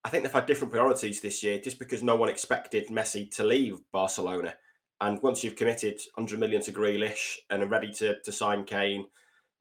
[0.05, 3.45] I think they've had different priorities this year just because no one expected Messi to
[3.45, 4.53] leave Barcelona.
[5.01, 9.07] And once you've committed 100 million to Grealish and are ready to, to sign Kane,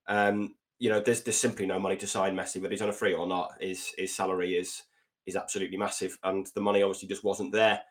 [0.08, 2.94] um, you know, there's there's simply no money to sign Messi, whether he's on a
[2.94, 3.54] free or not.
[3.62, 4.82] His his salary is
[5.28, 7.82] is absolutely massive, and the money obviously just wasn't there.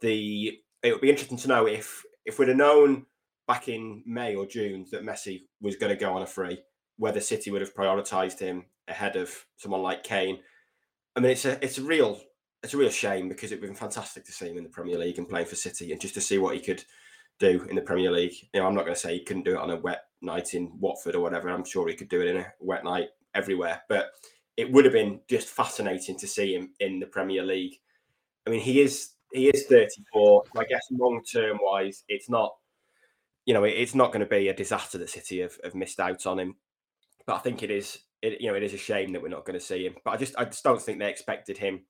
[0.00, 3.06] The it would be interesting to know if if we'd have known
[3.48, 6.62] back in May or June that Messi was going to go on a free,
[6.98, 10.38] whether City would have prioritised him ahead of someone like Kane.
[11.16, 12.20] I mean, it's a it's a real
[12.62, 15.18] it's a real shame because it'd been fantastic to see him in the Premier League
[15.18, 16.84] and playing for City and just to see what he could
[17.40, 18.34] do in the Premier League.
[18.54, 20.54] You know, I'm not going to say he couldn't do it on a wet night
[20.54, 21.48] in Watford or whatever.
[21.48, 23.82] I'm sure he could do it in a wet night everywhere.
[23.88, 24.10] But
[24.56, 27.76] it would have been just fascinating to see him in the Premier League.
[28.46, 30.44] I mean, he is he is 34.
[30.56, 32.54] I guess long term wise, it's not
[33.44, 36.26] you know it's not going to be a disaster that City have, have missed out
[36.26, 36.56] on him.
[37.26, 39.44] But I think it is it you know it is a shame that we're not
[39.44, 39.94] going to see him.
[40.04, 41.84] But I just I just don't think they expected him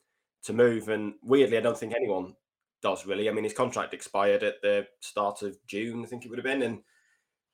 [0.44, 0.88] to move.
[0.88, 2.34] And weirdly, I don't think anyone
[2.82, 3.28] does really.
[3.28, 6.44] I mean, his contract expired at the start of June, I think it would have
[6.44, 6.80] been, and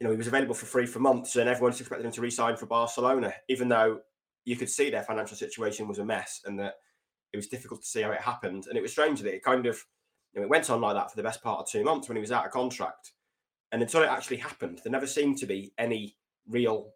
[0.02, 2.56] you know he was available for free for months, and everyone's expected him to resign
[2.56, 4.00] for Barcelona, even though
[4.44, 6.74] you could see their financial situation was a mess and that
[7.32, 8.66] it was difficult to see how it happened.
[8.66, 9.80] And it was strange that it kind of
[10.34, 12.16] you know, it went on like that for the best part of two months when
[12.16, 13.12] he was out of contract.
[13.70, 16.16] And until it actually happened, there never seemed to be any
[16.48, 16.88] real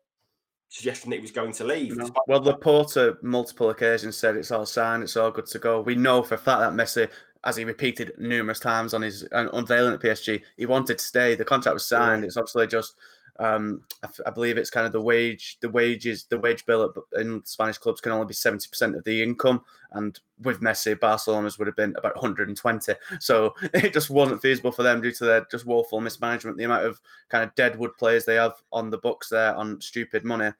[0.68, 1.96] suggestion that he was going to leave.
[1.96, 2.10] No.
[2.26, 5.80] Well, Laporta multiple occasions said it's all signed, it's all good to go.
[5.80, 7.08] We know for a fact that Messi,
[7.46, 11.36] as he repeated numerous times on his unveiling at PSG, he wanted to stay.
[11.36, 12.24] The contract was signed.
[12.24, 12.96] It's obviously just
[13.38, 17.44] um, I, I, believe it's kind of the wage, the wages, the wage bill in
[17.44, 19.62] Spanish clubs can only be 70% of the income.
[19.92, 22.94] And with Messi, Barcelona's would have been about 120.
[23.20, 26.56] So it just wasn't feasible for them due to their just woeful mismanagement.
[26.56, 30.24] The amount of kind of deadwood players they have on the books there on stupid
[30.24, 30.50] money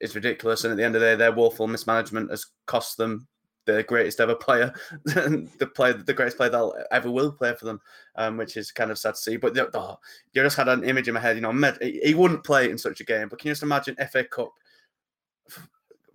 [0.00, 0.64] is ridiculous.
[0.64, 3.28] And at the end of the day, their woeful mismanagement has cost them
[3.68, 4.72] the greatest ever player,
[5.04, 7.80] the player, the greatest player that ever will play for them,
[8.16, 9.36] um, which is kind of sad to see.
[9.36, 9.98] But oh,
[10.32, 13.00] you just had an image in my head, you know, he wouldn't play in such
[13.00, 13.28] a game.
[13.28, 14.52] But can you just imagine FA Cup?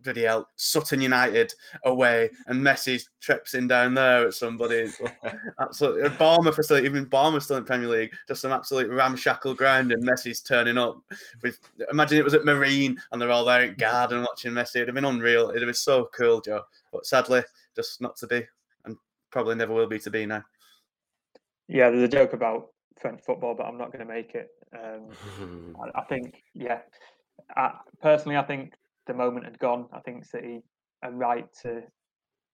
[0.04, 1.54] Bloody hell, Sutton United
[1.86, 4.92] away, and Messi trips in down there at somebody.
[5.62, 10.04] absolutely, Bournemouth still, even Bournemouth still in Premier League, just some absolute ramshackle ground, and
[10.04, 11.00] Messi's turning up.
[11.42, 11.58] With
[11.90, 14.78] imagine it was at Marine, and they're all there at Garden watching Messi.
[14.78, 15.52] It'd have been unreal.
[15.52, 17.42] It'd have been so cool, Joe but sadly,
[17.76, 18.46] just not to be,
[18.86, 18.96] and
[19.32, 20.44] probably never will be to be now.
[21.68, 22.68] Yeah, there's a joke about
[23.02, 24.50] French football, but I'm not going to make it.
[24.78, 26.80] Um, I, I, think, yeah,
[27.56, 28.74] I, personally, I think
[29.08, 29.88] the moment had gone.
[29.92, 30.64] I think City
[31.02, 31.82] are right to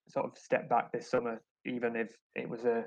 [0.07, 2.85] sort of step back this summer, even if it was a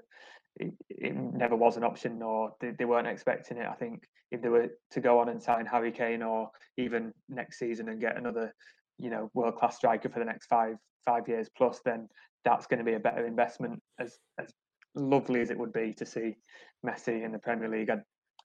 [0.57, 3.67] it, it, never was an option or they, they, weren't expecting it.
[3.67, 7.59] I think if they were to go on and sign Harry Kane or even next
[7.59, 8.55] season and get another,
[8.99, 12.09] you know, world class striker for the next five five years plus, then
[12.45, 13.81] that's going to be a better investment.
[13.99, 14.53] As as
[14.95, 16.37] lovely as it would be to see
[16.85, 17.99] Messi in the Premier League, I,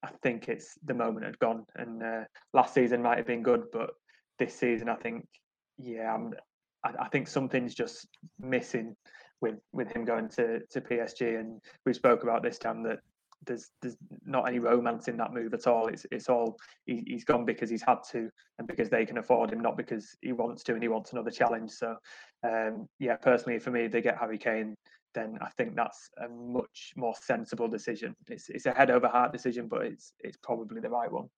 [0.04, 1.66] I think it's the moment had gone.
[1.76, 3.92] And uh, last season might have been good, but
[4.40, 5.28] this season, I think,
[5.78, 6.34] yeah, I'm,
[6.84, 8.08] I, I think something's just
[8.40, 8.96] missing
[9.42, 11.40] with with him going to to PSG.
[11.40, 13.00] And we spoke about this time that
[13.48, 15.88] there's there's not any romance in that move at all.
[15.88, 18.30] It's it's all he, has gone because he's had to
[18.60, 21.32] and because they can afford him, not because he wants to and he wants another
[21.32, 21.72] challenge.
[21.72, 21.96] So
[22.44, 24.76] um, yeah, personally for me, if they get Harry Kane,
[25.16, 28.16] then I think that's a much more sensible decision.
[28.30, 31.30] It's it's a head over heart decision, but it's it's probably the right one.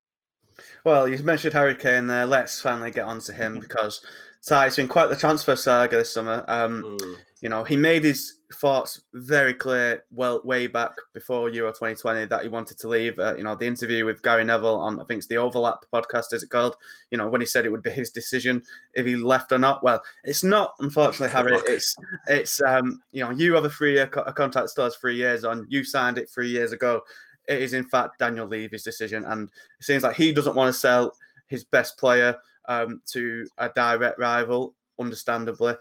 [0.83, 2.25] Well, you mentioned Harry Kane there.
[2.25, 4.01] Let's finally get on to him because
[4.45, 6.43] Ty, it's been quite the transfer saga this summer.
[6.47, 7.15] Um, mm.
[7.41, 12.41] You know, he made his thoughts very clear well way back before Euro 2020 that
[12.41, 13.17] he wanted to leave.
[13.19, 16.33] Uh, you know, the interview with Gary Neville on I think it's the Overlap podcast,
[16.33, 16.75] is it called?
[17.11, 19.83] You know, when he said it would be his decision if he left or not.
[19.83, 21.59] Well, it's not, unfortunately, Harry.
[21.67, 21.95] It's
[22.27, 25.15] it's um you know you have a three year co- a contract still has three
[25.15, 25.65] years on.
[25.69, 27.01] You signed it three years ago.
[27.47, 30.79] It is in fact Daniel Levy's decision, and it seems like he doesn't want to
[30.79, 31.13] sell
[31.47, 32.35] his best player
[32.67, 35.73] um, to a direct rival understandably,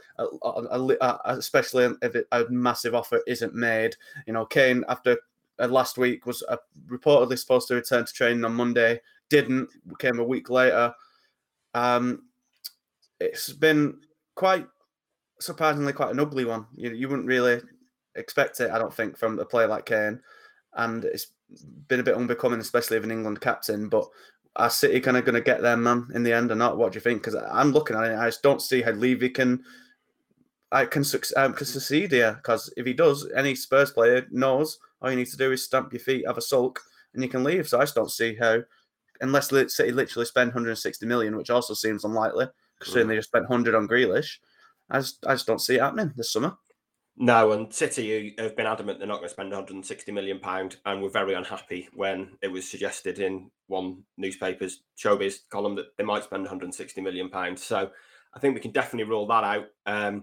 [1.25, 3.97] especially if a massive offer isn't made.
[4.27, 5.19] You know, Kane after
[5.59, 6.57] uh, last week was uh,
[6.89, 9.69] reportedly supposed to return to training on Monday, didn't.
[9.99, 10.95] Came a week later.
[11.75, 12.25] Um,
[13.21, 13.99] it's been
[14.35, 14.67] quite
[15.41, 16.67] surprisingly quite an ugly one.
[16.75, 17.61] You, you wouldn't really
[18.15, 20.21] expect it, I don't think, from a player like Kane,
[20.75, 21.29] and it's
[21.89, 23.89] been a bit unbecoming, especially of an England captain.
[23.89, 24.07] But
[24.59, 26.77] are City kind of going to get their man in the end or not?
[26.77, 27.23] What do you think?
[27.23, 29.64] Because I'm looking at it, I just don't see how Levy can
[30.71, 31.05] I can,
[31.37, 32.35] um, can succeed here.
[32.35, 35.92] Because if he does, any Spurs player knows all you need to do is stamp
[35.92, 36.81] your feet, have a sulk,
[37.14, 37.68] and you can leave.
[37.68, 38.62] So I just don't see how,
[39.21, 42.49] unless City literally spend 160 million, which also seems unlikely,
[42.81, 43.11] considering mm.
[43.11, 44.38] they just spent 100 on Grealish.
[44.90, 46.57] I just, I just don't see it happening this summer.
[47.21, 51.03] No, and City have been adamant they're not going to spend 160 million pound, and
[51.03, 56.23] were very unhappy when it was suggested in one newspaper's showbiz column that they might
[56.23, 57.65] spend 160 million pounds.
[57.65, 57.91] So
[58.35, 59.67] I think we can definitely rule that out.
[59.85, 60.23] Um,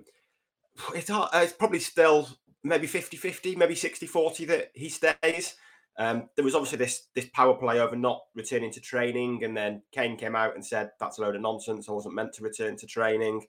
[0.94, 2.30] it's, it's probably still
[2.64, 5.56] maybe 50-50, maybe 60-40 that he stays.
[5.98, 9.82] Um, there was obviously this this power play over not returning to training, and then
[9.92, 11.90] Kane came out and said that's a load of nonsense.
[11.90, 13.46] I wasn't meant to return to training.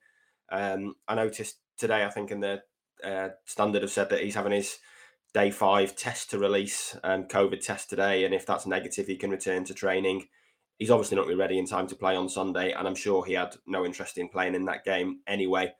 [0.50, 2.62] Um, I noticed today, I think in the
[3.04, 4.78] uh, Standard have said that he's having his
[5.34, 9.30] day five test to release um, COVID test today, and if that's negative, he can
[9.30, 10.28] return to training.
[10.78, 13.32] He's obviously not be ready in time to play on Sunday, and I'm sure he
[13.34, 15.72] had no interest in playing in that game anyway.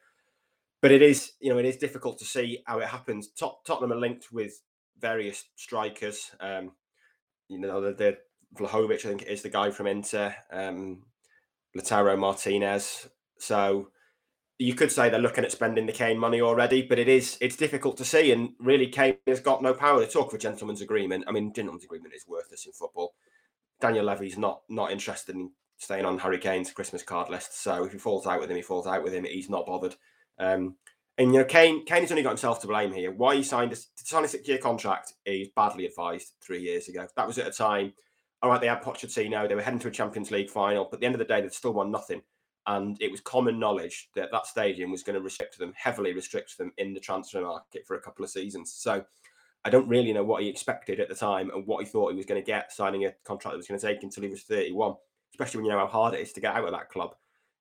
[0.80, 3.28] But it is, you know, it is difficult to see how it happens.
[3.28, 4.62] Tot- Tottenham are linked with
[4.98, 6.30] various strikers.
[6.40, 6.72] Um,
[7.48, 8.18] you know, the, the
[8.54, 10.34] Vlahovic, I think, is the guy from Inter.
[10.50, 11.02] Um,
[11.76, 13.08] Lautaro Martinez.
[13.38, 13.88] So
[14.58, 17.56] you could say they're looking at spending the Kane money already, but it is it's
[17.56, 18.32] difficult to see.
[18.32, 21.24] And really, Kane has got no power to talk a gentleman's agreement.
[21.26, 23.14] I mean, gentleman's agreement is worthless in football.
[23.80, 27.62] Daniel Levy's not not interested in staying on Harry Kane's Christmas card list.
[27.62, 29.24] So if he falls out with him, he falls out with him.
[29.24, 29.94] He's not bothered.
[30.38, 30.76] Um,
[31.18, 33.12] and you know, Kane has only got himself to blame here.
[33.12, 35.12] Why he signed a, sign a six year contract?
[35.24, 37.06] He's badly advised three years ago.
[37.16, 37.92] That was at a time.
[38.42, 39.48] All right, they had Pochettino.
[39.48, 41.40] They were heading to a Champions League final, but at the end of the day,
[41.40, 42.22] they still won nothing
[42.66, 46.58] and it was common knowledge that that stadium was going to restrict them, heavily restrict
[46.58, 48.72] them in the transfer market for a couple of seasons.
[48.72, 49.04] So
[49.64, 52.16] I don't really know what he expected at the time and what he thought he
[52.16, 54.42] was going to get signing a contract that was going to take until he was
[54.42, 54.94] 31,
[55.32, 57.14] especially when you know how hard it is to get out of that club.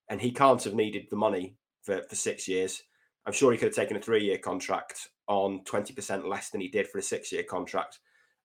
[0.10, 2.84] And he can't have needed the money for, for six years.
[3.26, 6.68] I'm sure he could have taken a three year contract on 20% less than he
[6.68, 8.00] did for a six year contract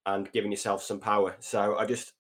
[0.07, 1.37] and given yourself some power.
[1.41, 2.13] So I just,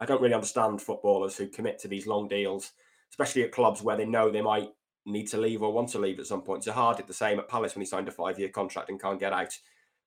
[0.00, 2.72] I don't really understand footballers who commit to these long deals
[3.14, 4.70] especially at clubs where they know they might
[5.06, 6.64] need to leave or want to leave at some point.
[6.64, 9.20] Zaha did the same at Palace when he signed a five year contract and can't
[9.20, 9.56] get out.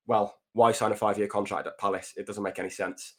[0.07, 2.13] Well, why sign a five year contract at Palace?
[2.17, 3.13] It doesn't make any sense.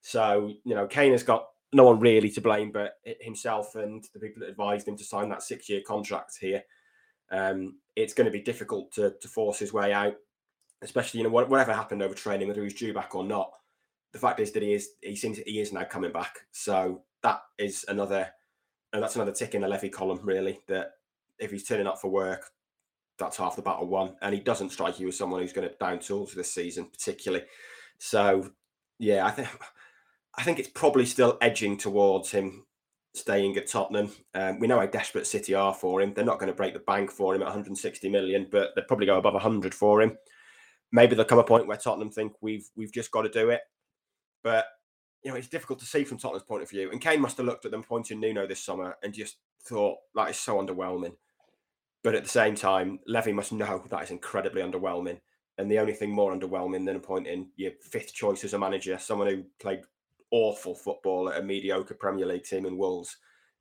[0.00, 4.20] So, you know, Kane has got no one really to blame but himself and the
[4.20, 6.62] people that advised him to sign that six year contract here.
[7.30, 10.14] Um, it's going to be difficult to, to force his way out,
[10.80, 13.50] especially, you know, whatever happened over training, whether he's due back or not.
[14.14, 16.34] The fact is that he is, he seems he is now coming back.
[16.52, 18.30] So that is another
[18.94, 20.60] and that's another tick in the Levy column, really.
[20.68, 20.92] That
[21.40, 22.46] if he's turning up for work,
[23.18, 24.14] that's half the battle won.
[24.22, 27.44] And he doesn't strike you as someone who's going to down tools this season, particularly.
[27.98, 28.52] So,
[29.00, 29.48] yeah, I think
[30.38, 32.66] I think it's probably still edging towards him
[33.16, 34.12] staying at Tottenham.
[34.32, 36.14] Um, we know how desperate City are for him.
[36.14, 39.06] They're not going to break the bank for him at 160 million, but they'd probably
[39.06, 40.16] go above 100 for him.
[40.92, 43.62] Maybe there'll come a point where Tottenham think we've we've just got to do it.
[44.44, 44.66] But
[45.24, 46.90] you know, it's difficult to see from Tottenham's point of view.
[46.90, 50.28] And Kane must have looked at them pointing Nuno this summer and just thought that
[50.28, 51.14] is so underwhelming.
[52.02, 55.18] But at the same time, Levy must know that is incredibly underwhelming.
[55.56, 59.28] And the only thing more underwhelming than appointing your fifth choice as a manager, someone
[59.28, 59.80] who played
[60.30, 63.16] awful football at a mediocre Premier League team in Wolves,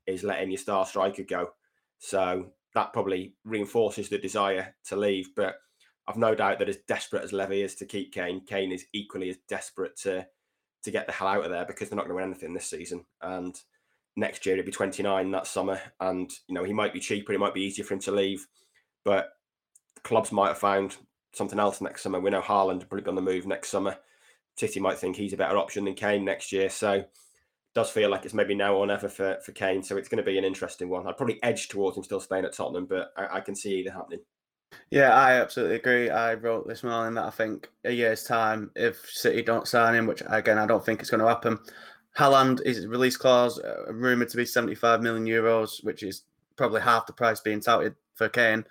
[0.06, 1.52] is letting your star striker go.
[2.00, 5.30] So that probably reinforces the desire to leave.
[5.34, 5.56] But
[6.08, 9.30] I've no doubt that as desperate as Levy is to keep Kane, Kane is equally
[9.30, 10.28] as desperate to
[10.84, 12.70] to get the hell out of there because they're not going to win anything this
[12.70, 13.06] season.
[13.22, 13.56] And
[14.16, 17.40] next year he'll be 29 that summer, and you know he might be cheaper, it
[17.40, 18.46] might be easier for him to leave,
[19.04, 19.30] but
[20.04, 20.98] clubs might have found
[21.34, 22.20] something else next summer.
[22.20, 23.98] We know Haaland probably be on the move next summer.
[24.56, 27.04] City might think he's a better option than Kane next year, so
[27.74, 29.82] does feel like it's maybe now or never for, for Kane.
[29.82, 31.08] So it's going to be an interesting one.
[31.08, 33.92] I'd probably edge towards him still staying at Tottenham, but I, I can see either
[33.92, 34.20] happening.
[34.92, 36.10] Yeah, I absolutely agree.
[36.10, 40.06] I wrote this morning that I think a year's time, if City don't sign him,
[40.06, 41.60] which again I don't think it's going to happen,
[42.18, 46.24] Haaland is release clause uh, rumored to be 75 million euros, which is
[46.56, 48.66] probably half the price being touted for Kane.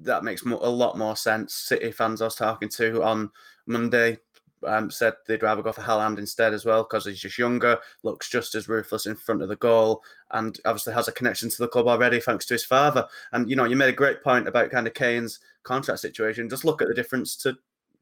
[0.00, 1.54] That makes a lot more sense.
[1.54, 3.30] City fans I was talking to on
[3.66, 4.18] Monday
[4.64, 8.30] um, said they'd rather go for Haaland instead as well because he's just younger, looks
[8.30, 10.02] just as ruthless in front of the goal,
[10.32, 13.06] and obviously has a connection to the club already thanks to his father.
[13.32, 16.48] And you know, you made a great point about kind of Kane's contract situation.
[16.48, 17.56] Just look at the difference to.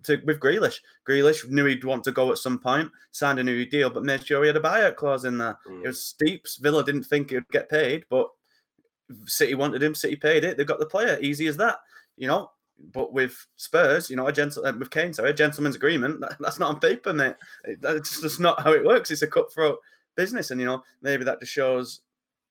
[0.04, 3.64] To, with Grealish, Grealish knew he'd want to go at some point, signed a new
[3.64, 5.58] deal, but made sure he had a buyout clause in there.
[5.66, 5.82] Mm.
[5.82, 6.44] It was steep.
[6.60, 8.28] Villa didn't think he'd get paid, but
[9.24, 9.94] City wanted him.
[9.94, 10.58] City paid it.
[10.58, 11.18] They got the player.
[11.22, 11.78] Easy as that.
[12.18, 12.50] You know,
[12.92, 16.20] but with Spurs, you know, a gentle uh, with Kane, sorry, a gentleman's agreement.
[16.20, 17.36] That, that's not on paper, mate.
[17.80, 19.10] That's just not how it works.
[19.10, 19.78] It's a cutthroat
[20.14, 22.00] business, and you know, maybe that just shows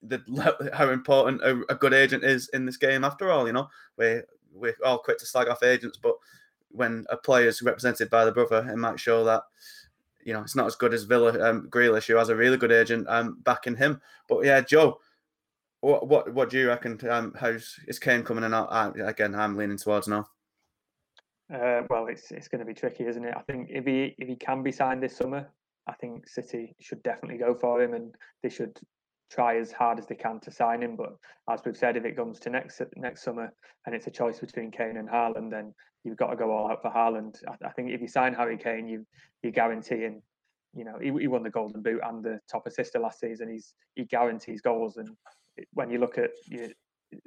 [0.02, 0.22] the
[0.74, 3.04] how important a, a good agent is in this game.
[3.04, 3.68] After all, you know,
[3.98, 4.22] we
[4.54, 6.16] we're all quick to slag off agents, but
[6.70, 9.44] when a player is represented by the brother, it might show that
[10.24, 12.72] you know it's not as good as Villa um, Grealish, who has a really good
[12.72, 14.02] agent um, backing him.
[14.28, 15.00] But yeah, Joe,
[15.84, 16.98] what what what do you reckon?
[17.10, 18.54] Um, how's is Kane coming in?
[18.54, 20.26] I, again, I'm leaning towards no.
[21.54, 23.34] Uh, well, it's it's going to be tricky, isn't it?
[23.36, 25.50] I think if he if he can be signed this summer,
[25.88, 28.80] I think City should definitely go for him, and they should
[29.30, 30.96] try as hard as they can to sign him.
[30.96, 31.18] But
[31.50, 33.52] as we've said, if it comes to next next summer
[33.86, 35.74] and it's a choice between Kane and Haaland, then
[36.06, 37.36] you've got to go all out for Haaland.
[37.48, 39.06] I, I think if you sign Harry Kane, you
[39.42, 40.22] you're guaranteeing.
[40.76, 43.52] You know, he, he won the Golden Boot and the top assister last season.
[43.52, 45.10] He's he guarantees goals, and
[45.74, 46.70] when you look at your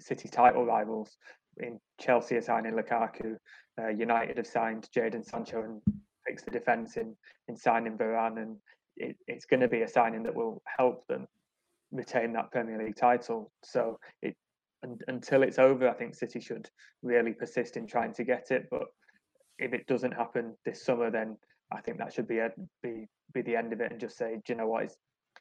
[0.00, 1.16] City title rivals,
[1.58, 3.36] in Chelsea are signing Lukaku,
[3.80, 5.80] uh, United have signed Jadon Sancho and
[6.26, 7.14] fixed the defence in
[7.48, 8.56] in signing Varane, and
[8.96, 11.26] it, it's going to be a signing that will help them
[11.92, 13.52] retain that Premier League title.
[13.62, 14.36] So it
[14.82, 16.68] and, until it's over, I think City should
[17.02, 18.66] really persist in trying to get it.
[18.70, 18.86] But
[19.58, 21.36] if it doesn't happen this summer, then
[21.72, 22.50] I think that should be a,
[22.82, 24.96] be be the end of it, and just say, do you know what, it's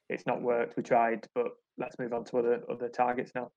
[0.09, 0.77] it's not worked.
[0.77, 1.47] We tried, but
[1.77, 3.51] let's move on to other other targets now.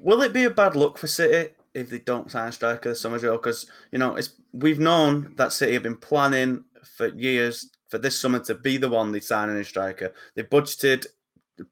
[0.00, 3.00] Will it be a bad look for City if they don't sign a striker this
[3.00, 3.36] summer, Joe?
[3.36, 6.64] Because you know it's we've known that City have been planning
[6.96, 10.12] for years for this summer to be the one they sign a striker.
[10.34, 11.06] They budgeted,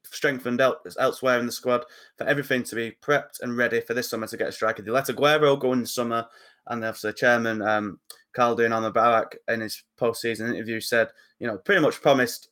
[0.03, 1.85] strengthened el- elsewhere in the squad
[2.17, 4.83] for everything to be prepped and ready for this summer to get a striker.
[4.83, 6.27] They let Aguero go in the summer,
[6.67, 8.01] and obviously chairman um,
[8.35, 11.09] Khaldoon Al Mubarak in his post-season interview said,
[11.39, 12.49] you know, pretty much promised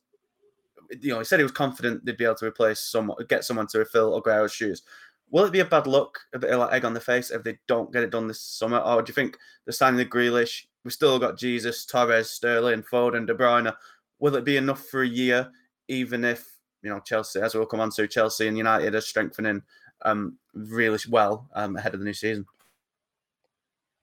[1.01, 3.67] you know, he said he was confident they'd be able to replace someone, get someone
[3.67, 4.83] to refill Aguero's shoes.
[5.31, 7.43] Will it be a bad look, a bit of like egg on the face if
[7.43, 8.77] they don't get it done this summer?
[8.77, 13.25] Or do you think the signing of Grealish, we've still got Jesus, Torres, Sterling, Foden,
[13.25, 13.73] De Bruyne.
[14.19, 15.49] Will it be enough for a year,
[15.87, 16.45] even if,
[16.83, 19.61] you know, Chelsea, as we'll come on to, Chelsea and United are strengthening
[20.03, 22.45] um, really well um, ahead of the new season?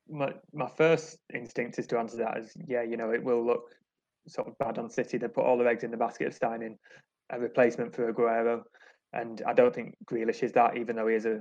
[0.08, 3.70] My, my first instinct is to answer that as, yeah, you know, it will look
[4.28, 5.18] sort of bad on City.
[5.18, 6.78] They put all their eggs in the basket of signing
[7.30, 8.62] a replacement for Aguero,
[9.12, 11.40] and I don't think Grealish is that, even though he is a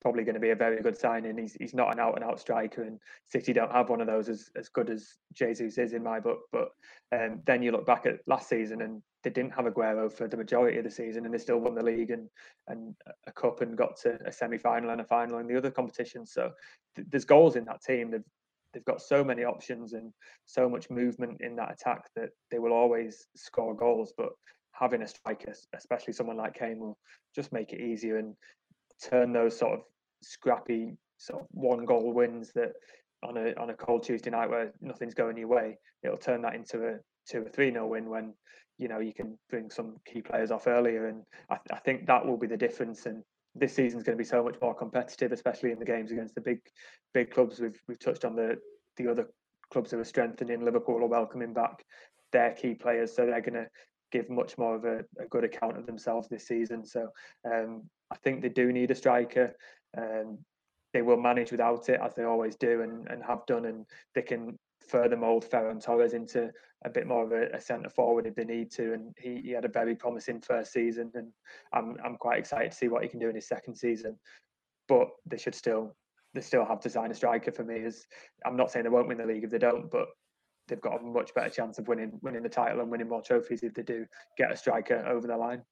[0.00, 1.36] probably going to be a very good signing.
[1.36, 4.28] He's he's not an out and out striker, and City don't have one of those
[4.28, 6.40] as, as good as Jesus is in my book.
[6.52, 6.68] But
[7.12, 10.36] um, then you look back at last season, and they didn't have Aguero for the
[10.36, 12.28] majority of the season, and they still won the league and
[12.68, 12.94] and
[13.26, 16.32] a cup and got to a semi final and a final in the other competitions.
[16.32, 16.50] So
[16.96, 18.10] th- there's goals in that team.
[18.10, 18.22] They've
[18.72, 20.12] they've got so many options and
[20.46, 24.12] so much movement in that attack that they will always score goals.
[24.16, 24.30] But
[24.72, 26.98] having a striker, especially someone like Kane, will
[27.34, 28.34] just make it easier and
[29.02, 29.80] turn those sort of
[30.22, 32.72] scrappy sort of one goal wins that
[33.22, 36.54] on a on a cold Tuesday night where nothing's going your way, it'll turn that
[36.54, 36.98] into a
[37.28, 38.32] two or three nil win when
[38.78, 42.24] you know you can bring some key players off earlier, and I, I think that
[42.24, 43.06] will be the difference.
[43.06, 43.22] And
[43.54, 46.40] this season's going to be so much more competitive, especially in the games against the
[46.40, 46.60] big
[47.14, 47.60] big clubs.
[47.60, 48.58] We've we've touched on the
[48.96, 49.28] the other
[49.70, 50.64] clubs that are strengthening.
[50.64, 51.84] Liverpool are welcoming back
[52.32, 53.68] their key players, so they're going to
[54.10, 56.84] give much more of a, a, good account of themselves this season.
[56.84, 57.08] So
[57.44, 59.54] um, I think they do need a striker.
[59.96, 60.38] Um,
[60.94, 63.84] they will manage without it as they always do and, and have done, and
[64.14, 64.58] they can
[64.88, 66.50] further mould Ferran Torres into
[66.84, 68.94] a bit more of a, a centre forward if they need to.
[68.94, 71.28] And he, he had a very promising first season, and
[71.72, 74.18] I'm I'm quite excited to see what he can do in his second season.
[74.88, 75.96] But they should still
[76.34, 77.84] they still have to sign a striker for me.
[77.84, 78.06] As
[78.46, 80.08] I'm not saying they won't win the league if they don't, but
[80.68, 83.62] they've got a much better chance of winning winning the title and winning more trophies
[83.62, 85.62] if they do get a striker over the line.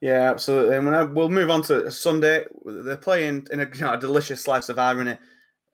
[0.00, 0.76] Yeah, absolutely.
[0.76, 2.44] And we'll move on to Sunday.
[2.64, 5.16] They're playing in a, you know, a delicious slice of irony.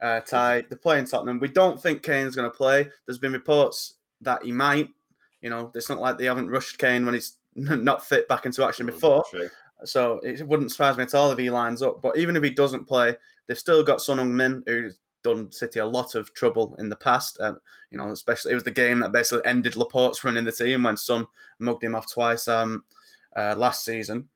[0.00, 0.62] Uh, tie.
[0.68, 1.40] They're playing Tottenham.
[1.40, 2.88] We don't think Kane's going to play.
[3.06, 4.90] There's been reports that he might.
[5.40, 8.64] You know, it's not like they haven't rushed Kane when he's not fit back into
[8.64, 9.24] action before.
[9.84, 12.02] So it wouldn't surprise me at all if he lines up.
[12.02, 15.86] But even if he doesn't play, they've still got Son Heung-min, who's done City a
[15.86, 17.38] lot of trouble in the past.
[17.40, 17.58] Um,
[17.90, 20.82] you know, especially it was the game that basically ended Laporte's run in the team
[20.82, 21.26] when Son
[21.58, 22.84] mugged him off twice um,
[23.36, 24.28] uh, last season.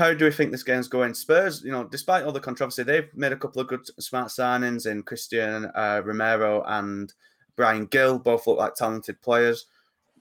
[0.00, 1.12] How do we think this game's going?
[1.12, 4.90] Spurs, you know, despite all the controversy, they've made a couple of good smart signings
[4.90, 7.12] in Christian uh, Romero and
[7.54, 8.18] Bryan Gil.
[8.18, 9.66] Both look like talented players.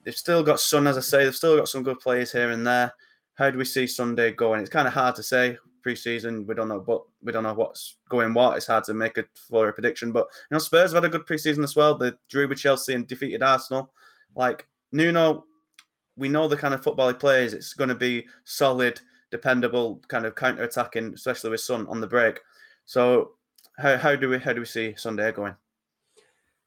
[0.04, 2.68] They've still got Son, as I say, they've still got some good players here and
[2.68, 2.94] there.
[3.36, 4.60] How do we see Sunday going?
[4.60, 6.46] It's kind of hard to say pre-season.
[6.46, 8.58] We don't know, but we don't know what's going what.
[8.58, 10.12] It's hard to make a for a prediction.
[10.12, 11.98] But you know, Spurs have had a good pre-season as well.
[11.98, 13.94] They drew with Chelsea and defeated Arsenal.
[14.36, 15.46] Like Nuno,
[16.18, 17.54] we know the kind of football he plays.
[17.54, 19.00] It's going to be solid,
[19.32, 22.40] dependable, kind of counter-attacking, especially with Son on the break.
[22.86, 23.32] So,
[23.78, 25.56] how, how do we how do we see Sunday going?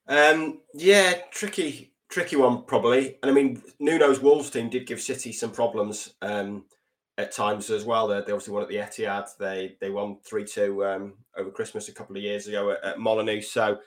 [0.08, 3.18] Um, yeah, tricky, tricky one probably.
[3.22, 6.64] And I mean, Nuno's Wolves team did give City some problems um,
[7.18, 8.08] at times as well.
[8.08, 9.28] They, they obviously won at the Etihad.
[9.38, 12.98] They they won three two um, over Christmas a couple of years ago at, at
[12.98, 13.42] Molineux.
[13.42, 13.78] So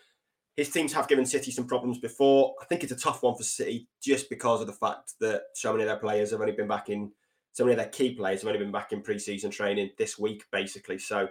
[0.55, 2.55] his teams have given City some problems before.
[2.61, 5.71] I think it's a tough one for City just because of the fact that so
[5.71, 7.11] many of their players have only been back in.
[7.56, 10.43] So many of their key players have only been back in pre-season training this week,
[10.51, 10.97] basically.
[10.97, 11.30] So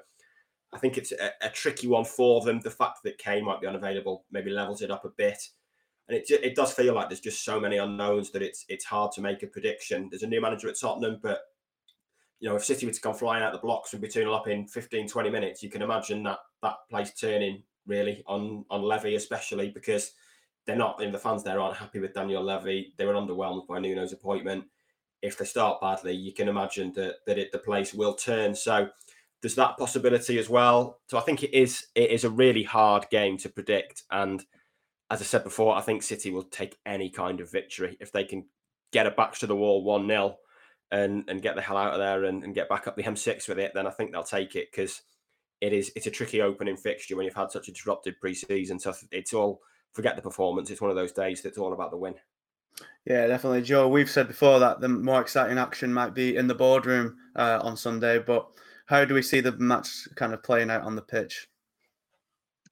[0.73, 2.61] I think it's a, a, tricky one for them.
[2.61, 5.37] The fact that Kane might be unavailable maybe levels it up a bit,
[6.09, 9.13] and it it does feel like there's just so many unknowns that it's it's hard
[9.13, 10.09] to make a prediction.
[10.11, 11.43] There's a new manager at Tottenham, but
[12.41, 14.49] you know if City were to come flying out the blocks and be 2 up
[14.49, 19.17] in 15, 20 minutes, you can imagine that that place turning really on on Levy,
[19.17, 20.13] especially because
[20.65, 20.99] they're not.
[20.99, 22.95] Know, the fans there aren't happy with Daniel Levy.
[22.97, 24.65] They were underwhelmed by Nuno's appointment.
[25.25, 28.55] If they start badly, you can imagine that that it, the place will turn.
[28.55, 28.89] So
[29.43, 31.01] there's that possibility as well.
[31.09, 34.03] So I think it is it is a really hard game to predict.
[34.11, 34.45] And
[35.11, 38.25] as I said before, I think City will take any kind of victory if they
[38.25, 38.45] can
[38.93, 40.37] get it back to the wall one 0
[40.93, 43.49] and and get the hell out of there and, and get back up the M6
[43.49, 43.73] with it.
[43.75, 45.03] Then I think they'll take it because
[45.61, 48.81] it is it's a tricky opening fixture when you've had such a disrupted preseason.
[48.81, 49.61] So it's all
[49.93, 50.71] forget the performance.
[50.71, 52.15] It's one of those days that's all about the win.
[53.07, 53.89] Yeah, definitely, Joe.
[53.89, 57.77] We've said before that the more exciting action might be in the boardroom uh, on
[57.77, 58.49] Sunday, but
[58.87, 61.49] how do we see the match kind of playing out on the pitch?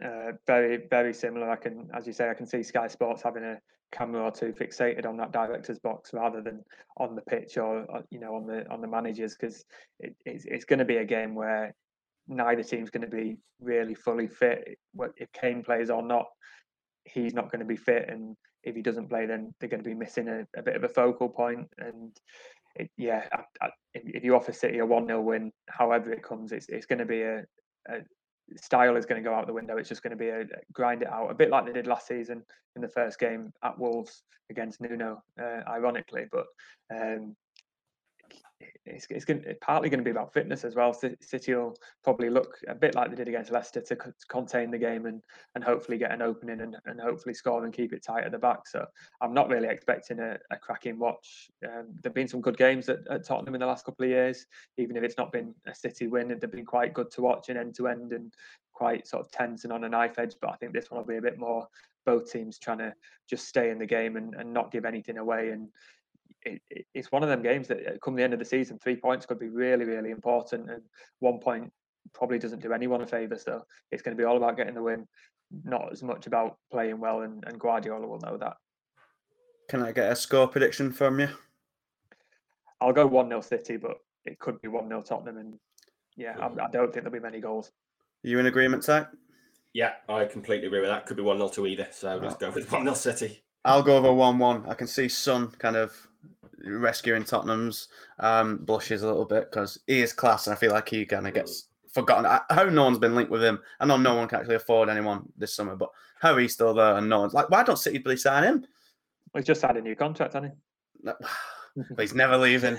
[0.02, 1.50] Uh, very, very similar.
[1.50, 3.58] I can, as you say, I can see Sky Sports having a
[3.92, 6.64] camera or two fixated on that director's box rather than
[6.96, 9.64] on the pitch or, you know on the on the managers because
[10.00, 11.74] it, it's, it's going to be a game where
[12.26, 14.78] neither team's going to be really fully fit.
[15.16, 16.26] If Kane plays or not,
[17.04, 19.88] he's not going to be fit, and if he doesn't play, then they're going to
[19.88, 21.68] be missing a, a bit of a focal point.
[21.78, 22.16] And
[22.76, 26.52] it, yeah, I, I, if you offer City a one 0 win, however it comes,
[26.52, 27.44] it's it's going to be a,
[27.88, 27.98] a
[28.56, 29.76] style is going to go out the window.
[29.76, 31.86] It's just going to be a, a, grind it out, a bit like they did
[31.86, 32.42] last season
[32.76, 36.26] in the first game at Wolves against Nuno, uh, ironically.
[36.30, 36.46] But
[36.94, 37.36] um,
[38.84, 40.92] it's, it's going to, partly going to be about fitness as well.
[40.92, 43.96] City will probably look a bit like they did against Leicester to,
[44.28, 45.22] contain the game and
[45.54, 48.38] and hopefully get an opening and, and hopefully score and keep it tight at the
[48.38, 48.66] back.
[48.66, 48.84] So
[49.20, 51.50] I'm not really expecting a, a cracking watch.
[51.64, 54.46] Um, there've been some good games at, at, Tottenham in the last couple of years,
[54.78, 56.28] even if it's not been a City win.
[56.28, 58.32] They've been quite good to watch and end to end and
[58.72, 60.34] quite sort of tense and on a knife edge.
[60.40, 61.66] But I think this one will be a bit more
[62.04, 62.92] both teams trying to
[63.28, 65.68] just stay in the game and, and not give anything away and
[66.44, 68.78] it, it, it's one of them games that uh, come the end of the season,
[68.78, 70.82] three points could be really, really important, and
[71.20, 71.72] one point
[72.12, 73.36] probably doesn't do anyone a favour.
[73.38, 75.06] So it's going to be all about getting the win,
[75.64, 78.56] not as much about playing well, and, and Guardiola will know that.
[79.68, 81.28] Can I get a score prediction from you?
[82.80, 85.38] I'll go 1 0 City, but it could be 1 0 Tottenham.
[85.38, 85.54] And
[86.16, 87.70] yeah, I, I, don't think there'll be many goals.
[88.24, 89.06] Are you in agreement, Ty?
[89.72, 91.06] Yeah, I completely agree with that.
[91.06, 91.88] Could be 1 0 to either.
[91.92, 93.44] So let's go with 1 0 City.
[93.64, 94.64] I'll go over 1 1.
[94.68, 95.94] I can see Son kind of
[96.64, 97.88] rescuing Tottenham's
[98.18, 101.26] um, blushes a little bit because he is class and I feel like he kind
[101.26, 102.26] of gets forgotten.
[102.26, 103.60] I, how no one's been linked with him.
[103.80, 105.90] I know no one can actually afford anyone this summer, but
[106.20, 108.66] how he's still there and no one's like, why don't City please sign him?
[109.32, 110.58] Well, he's just had a new contract, hasn't he?
[111.04, 111.20] but
[111.98, 112.76] he's never leaving.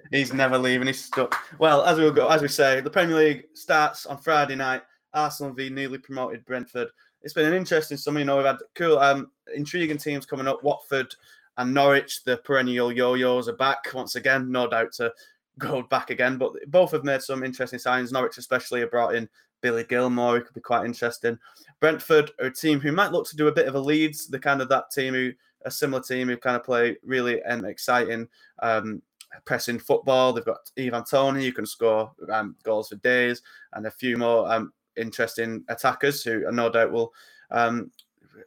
[0.10, 0.86] he's never leaving.
[0.86, 1.34] He's stuck.
[1.58, 4.82] Well, as we go, as we say, the Premier League starts on Friday night.
[5.14, 6.88] Arsenal v newly promoted Brentford.
[7.20, 8.20] It's been an interesting summer.
[8.20, 10.62] You know, we've had cool, um, intriguing teams coming up.
[10.64, 11.14] Watford
[11.58, 14.50] and Norwich, the perennial yo-yos, are back once again.
[14.50, 15.12] No doubt to
[15.58, 18.12] go back again, but both have made some interesting signs.
[18.12, 19.28] Norwich, especially, have brought in
[19.60, 21.38] Billy Gilmour, who could be quite interesting.
[21.80, 24.38] Brentford are a team who might look to do a bit of a Leeds, the
[24.38, 25.32] kind of that team who
[25.64, 28.28] a similar team who kind of play really um, exciting
[28.60, 29.02] um,
[29.44, 30.32] pressing football.
[30.32, 33.42] They've got Ivan Toney, who can score um, goals for days,
[33.72, 37.12] and a few more um, interesting attackers who no doubt will
[37.50, 37.90] um,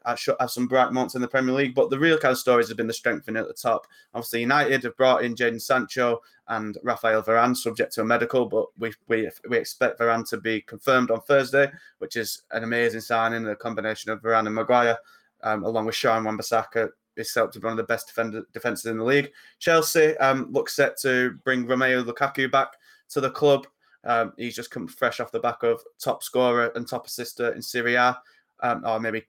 [0.06, 1.76] have some bright months in the Premier League.
[1.76, 3.88] But the real kind of stories have been the strengthening at the top.
[4.14, 8.68] Obviously, United have brought in Jadon Sancho and Rafael Varane, subject to a medical, but
[8.78, 13.44] we we we expect Varane to be confirmed on Thursday, which is an amazing signing.
[13.44, 14.98] The combination of Varane and Maguire,
[15.44, 18.86] um, along with Sean Wan-Bissaka, is set to be one of the best defender, defenses
[18.86, 19.32] in the league.
[19.60, 22.74] Chelsea um, looks set to bring Romelu Lukaku back
[23.10, 23.68] to the club.
[24.04, 27.62] Um, he's just come fresh off the back of top scorer and top assister in
[27.62, 28.20] Serie A,
[28.62, 29.26] um, or maybe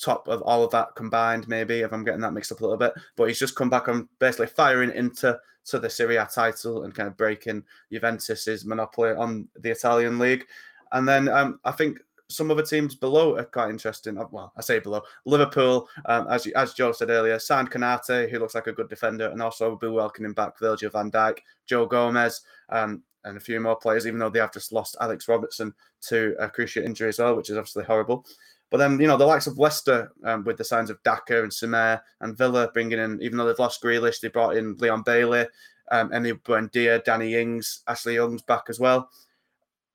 [0.00, 2.78] top of all of that combined, maybe if I'm getting that mixed up a little
[2.78, 2.92] bit.
[3.16, 6.94] But he's just come back on basically firing into to the Serie A title and
[6.94, 10.44] kind of breaking Juventus's monopoly on the Italian league.
[10.92, 14.18] And then um, I think some other teams below are quite interesting.
[14.18, 18.38] Uh, well, I say below Liverpool, um, as as Joe said earlier, signed Konate, who
[18.38, 21.86] looks like a good defender, and also will be welcoming back Virgil van Dijk, Joe
[21.86, 24.06] Gomez, um, and a few more players.
[24.06, 27.50] Even though they have just lost Alex Robertson to a cruciate injury as well, which
[27.50, 28.26] is obviously horrible.
[28.70, 31.52] But then, you know, the likes of Leicester um, with the signs of Daka and
[31.52, 35.46] Soumaré and Villa bringing in, even though they've lost Grealish, they brought in Leon Bailey,
[35.92, 39.10] um, Emi Buendia, Danny Ings, Ashley Young's back as well.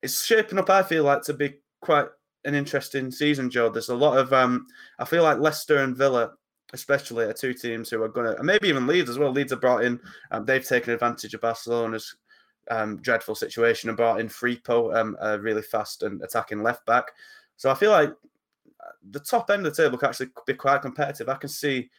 [0.02, 2.08] It's shaping up, I feel like, to be quite
[2.46, 3.70] an interesting season, Joe.
[3.70, 4.66] There's a lot of, um,
[4.98, 6.32] I feel like Leicester and Villa,
[6.72, 9.32] especially, are two teams who are going to, and maybe even Leeds as well.
[9.32, 10.00] Leeds are brought in,
[10.32, 12.16] um, they've taken advantage of Barcelona's
[12.72, 17.12] um, dreadful situation and brought in Firpo, um, a really fast and attacking left back.
[17.58, 18.14] So I feel like
[19.12, 21.30] the top end of the table could actually be quite competitive.
[21.30, 21.90] I can see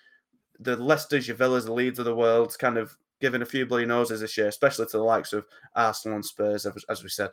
[0.58, 3.86] the Leicester's, your Villas, the Leeds of the world kind of giving a few bloody
[3.86, 7.30] noses this year, especially to the likes of Arsenal and Spurs, as we said.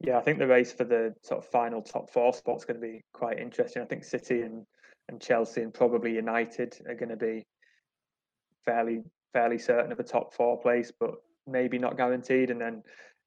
[0.00, 2.80] Yeah, I think the race for the sort of final top four spot is going
[2.80, 3.82] to be quite interesting.
[3.82, 4.64] I think City and,
[5.08, 7.46] and Chelsea and probably United are going to be
[8.64, 11.14] fairly fairly certain of a top four place, but
[11.46, 12.50] maybe not guaranteed.
[12.50, 12.82] And then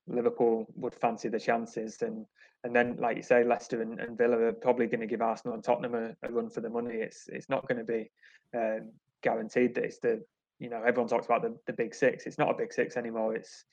[0.07, 2.25] Liverpool would fancy the chances, and
[2.63, 5.55] and then like you say, Leicester and, and Villa are probably going to give Arsenal
[5.55, 6.95] and Tottenham a, a, run for the money.
[6.95, 8.11] It's it's not going to be
[8.55, 8.91] um,
[9.23, 10.21] guaranteed that it's the
[10.59, 12.25] you know everyone talks about the, the big six.
[12.25, 13.35] It's not a big six anymore.
[13.35, 13.63] It's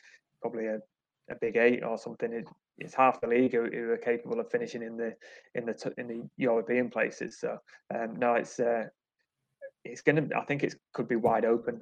[0.41, 0.79] probably a,
[1.31, 2.33] a big eight or something.
[2.33, 2.47] It,
[2.79, 5.15] it's half the league who, who, are capable of finishing in the
[5.55, 7.41] in the in the European places.
[7.41, 7.59] So
[7.93, 8.85] um, no, it's uh,
[9.85, 10.37] it's going to.
[10.37, 11.81] I think it could be wide open.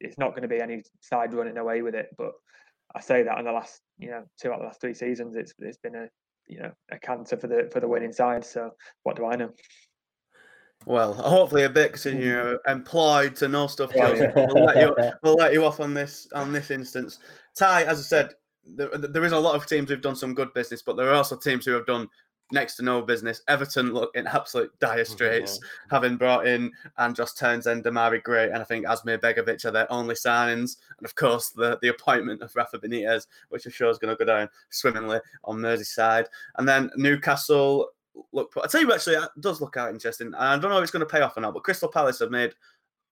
[0.00, 2.08] It's not going to be any side running away with it.
[2.18, 2.32] But
[2.94, 5.36] I say that in the last you know two out of the last three seasons,
[5.36, 6.08] it's it's been a
[6.48, 8.44] you know a cancer for the for the winning side.
[8.44, 9.50] So what do I know?
[10.84, 12.22] Well, hopefully a bit because mm.
[12.22, 13.92] you're employed to know stuff.
[13.94, 17.18] Yeah, we'll, let you, we'll let you off on this on this instance.
[17.56, 18.30] Ty, as I said,
[18.64, 21.14] there, there is a lot of teams who've done some good business, but there are
[21.14, 22.08] also teams who have done
[22.52, 23.42] next to no business.
[23.48, 25.58] Everton look in absolute dire straits,
[25.90, 30.14] having brought in Andros Townsend, Demarai Gray, and I think Asmir Begovic are their only
[30.14, 30.76] signings.
[30.98, 34.24] And of course, the, the appointment of Rafa Benitez, which I'm sure is going to
[34.24, 36.26] go down swimmingly on Merseyside.
[36.56, 37.88] And then Newcastle
[38.32, 40.28] look, I tell you, actually, it does look out interesting.
[40.28, 42.18] And I don't know if it's going to pay off or not, but Crystal Palace
[42.18, 42.54] have made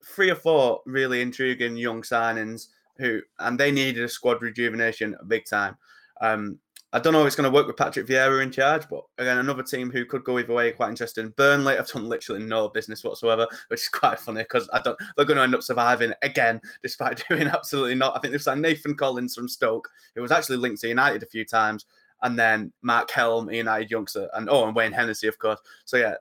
[0.05, 2.69] three or four really intriguing young signings
[2.99, 5.77] who and they needed a squad rejuvenation big time.
[6.21, 6.59] Um,
[6.93, 9.39] I don't know if it's going to work with Patrick Vieira in charge, but again,
[9.39, 11.33] another team who could go either way, quite interesting.
[11.37, 14.99] Burnley have done literally no business whatsoever, which is quite funny because I don't.
[15.17, 18.17] They're going to end up surviving again, despite doing absolutely not.
[18.17, 21.27] I think they've signed Nathan Collins from Stoke, who was actually linked to United a
[21.27, 21.87] few times,
[22.23, 25.61] and then Mark Helm, United youngster, and oh, and Wayne Hennessy, of course.
[25.85, 26.15] So yeah,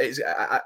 [0.00, 0.60] it's, I,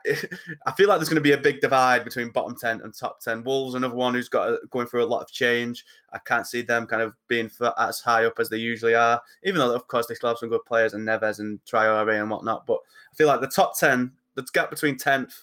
[0.66, 3.20] I, feel like there's going to be a big divide between bottom 10 and top
[3.20, 3.44] 10.
[3.44, 5.84] Wolves, another one who's got a, going through a lot of change.
[6.12, 9.58] I can't see them kind of being as high up as they usually are, even
[9.58, 12.66] though, of course, they still have some good players and Neves and Traore and whatnot.
[12.66, 12.78] But
[13.12, 15.34] I feel like the top 10, the gap between 10th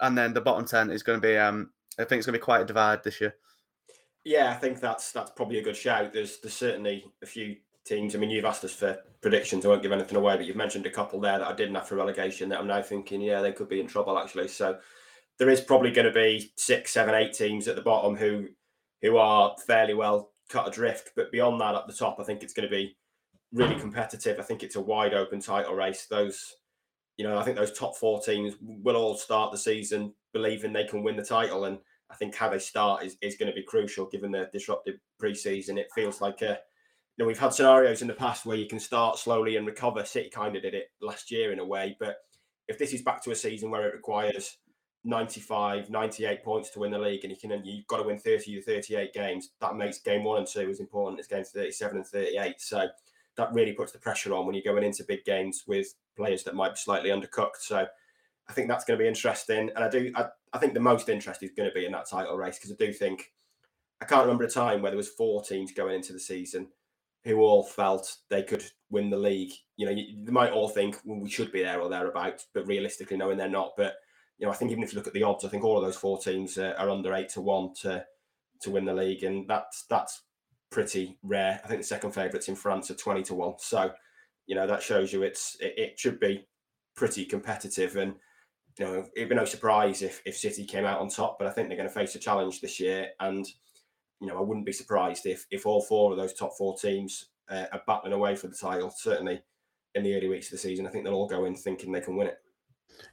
[0.00, 2.40] and then the bottom 10 is going to be, um, I think it's going to
[2.40, 3.34] be quite a divide this year.
[4.24, 6.12] Yeah, I think that's that's probably a good shout.
[6.12, 7.54] There's there's certainly a few
[7.86, 8.14] teams.
[8.14, 9.64] I mean, you've asked us for predictions.
[9.64, 11.88] I won't give anything away, but you've mentioned a couple there that I didn't have
[11.88, 14.48] for relegation that I'm now thinking, yeah, they could be in trouble actually.
[14.48, 14.78] So
[15.38, 18.48] there is probably going to be six, seven, eight teams at the bottom who
[19.02, 21.12] who are fairly well cut adrift.
[21.16, 22.96] But beyond that, at the top, I think it's going to be
[23.52, 24.38] really competitive.
[24.38, 26.06] I think it's a wide open title race.
[26.06, 26.54] Those,
[27.16, 30.84] you know, I think those top four teams will all start the season believing they
[30.84, 31.64] can win the title.
[31.64, 31.78] And
[32.10, 35.78] I think how they start is, is going to be crucial given the disrupted preseason.
[35.78, 36.58] It feels like a
[37.16, 40.04] you know, we've had scenarios in the past where you can start slowly and recover.
[40.04, 41.96] City kind of did it last year in a way.
[41.98, 42.16] But
[42.68, 44.58] if this is back to a season where it requires
[45.04, 48.56] 95, 98 points to win the league and you can you've got to win 30
[48.56, 52.06] to 38 games, that makes game one and two as important as games 37 and
[52.06, 52.60] 38.
[52.60, 52.86] So
[53.36, 56.54] that really puts the pressure on when you're going into big games with players that
[56.54, 57.60] might be slightly undercooked.
[57.60, 57.86] So
[58.48, 59.70] I think that's going to be interesting.
[59.74, 62.10] And I do I, I think the most interest is going to be in that
[62.10, 63.32] title race because I do think
[64.02, 66.68] I can't remember a time where there was four teams going into the season
[67.26, 69.52] who all felt they could win the league.
[69.76, 72.66] You know, you, they might all think well, we should be there or thereabouts, but
[72.68, 73.72] realistically, knowing they're not.
[73.76, 73.96] But
[74.38, 75.84] you know, I think even if you look at the odds, I think all of
[75.84, 78.04] those four teams are under eight to one to
[78.60, 80.22] to win the league, and that's that's
[80.70, 81.60] pretty rare.
[81.64, 83.54] I think the second favourites in France are twenty to one.
[83.58, 83.90] So,
[84.46, 86.46] you know, that shows you it's it, it should be
[86.96, 88.14] pretty competitive, and
[88.78, 91.38] you know, it'd be no surprise if if City came out on top.
[91.40, 93.44] But I think they're going to face a challenge this year, and
[94.20, 97.26] you know, I wouldn't be surprised if if all four of those top four teams
[97.50, 98.90] uh, are battling away for the title.
[98.90, 99.42] Certainly,
[99.94, 102.00] in the early weeks of the season, I think they'll all go in thinking they
[102.00, 102.38] can win it.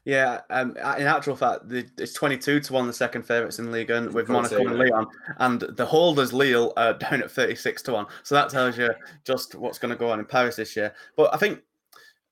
[0.05, 3.71] Yeah, um, in actual fact, the, it's 22 to 1 the second favourites in the
[3.71, 5.05] league and with Monaco and Lyon.
[5.39, 8.05] And the holders, Lille, are down at 36 to 1.
[8.23, 8.93] So that tells you
[9.25, 10.93] just what's going to go on in Paris this year.
[11.15, 11.61] But I think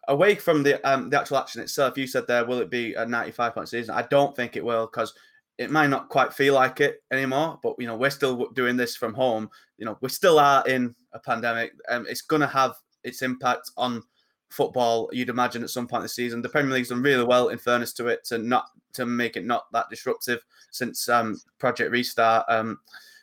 [0.08, 3.06] away from the um, the actual action itself, you said there, will it be a
[3.06, 3.96] 95 point season?
[3.96, 5.14] I don't think it will because
[5.62, 7.60] it might not quite feel like it anymore.
[7.62, 9.50] But, you know, we're still doing this from home.
[9.78, 11.74] You know, we still are in a pandemic.
[11.90, 14.04] and it's going to have its impact on
[14.50, 16.42] football you'd imagine at some point in the season.
[16.42, 19.46] The Premier League's done really well, in fairness to it, to not to make it
[19.46, 20.42] not that disruptive
[20.72, 22.80] since um, Project Restart um,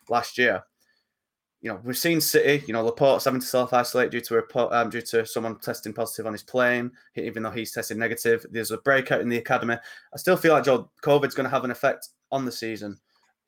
[0.09, 0.63] last year.
[1.61, 2.65] You know, we've seen City.
[2.67, 5.93] You know, Laporte's having to self isolate due to a um, due to someone testing
[5.93, 8.47] positive on his plane, even though he's tested negative.
[8.51, 9.75] There's a breakout in the academy.
[9.75, 12.97] I still feel like Joe COVID's going to have an effect on the season,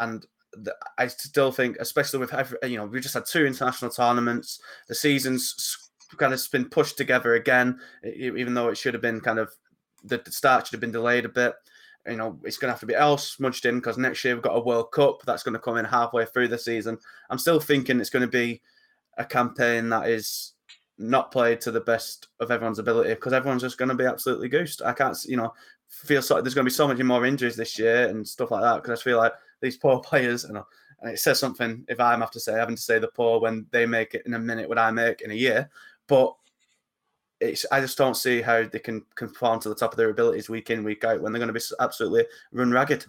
[0.01, 3.91] and the, I still think, especially with every, you know, we just had two international
[3.91, 4.61] tournaments.
[4.89, 9.39] The season's kind of been pushed together again, even though it should have been kind
[9.39, 9.53] of
[10.05, 11.55] the start should have been delayed a bit.
[12.09, 14.43] You know, it's going to have to be else smudged in because next year we've
[14.43, 16.99] got a World Cup that's going to come in halfway through the season.
[17.29, 18.63] I'm still thinking it's going to be
[19.19, 20.55] a campaign that is
[20.99, 24.49] not played to the best of everyone's ability because everyone's just going to be absolutely
[24.49, 24.83] goosed.
[24.83, 25.53] I can't, you know,
[25.89, 28.63] feel so there's going to be so many more injuries this year and stuff like
[28.63, 30.67] that because I feel like these poor players, you know,
[31.01, 33.67] and it says something if I'm have to say having to say the poor when
[33.71, 35.71] they make it in a minute what I make in a year.
[36.07, 36.35] But
[37.41, 40.49] it's I just don't see how they can conform to the top of their abilities
[40.49, 43.07] week in week out when they're going to be absolutely run ragged.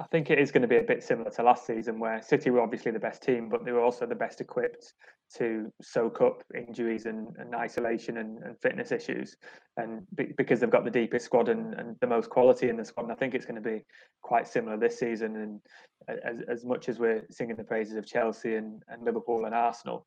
[0.00, 2.50] I think it is going to be a bit similar to last season, where City
[2.50, 4.94] were obviously the best team, but they were also the best equipped
[5.36, 9.36] to soak up injuries and, and isolation and, and, fitness issues.
[9.76, 12.84] And be, because they've got the deepest squad and, and, the most quality in the
[12.84, 13.84] squad, and I think it's going to be
[14.22, 15.36] quite similar this season.
[15.36, 15.60] And
[16.24, 20.06] as, as much as we're singing the praises of Chelsea and Liverpool and Arsenal,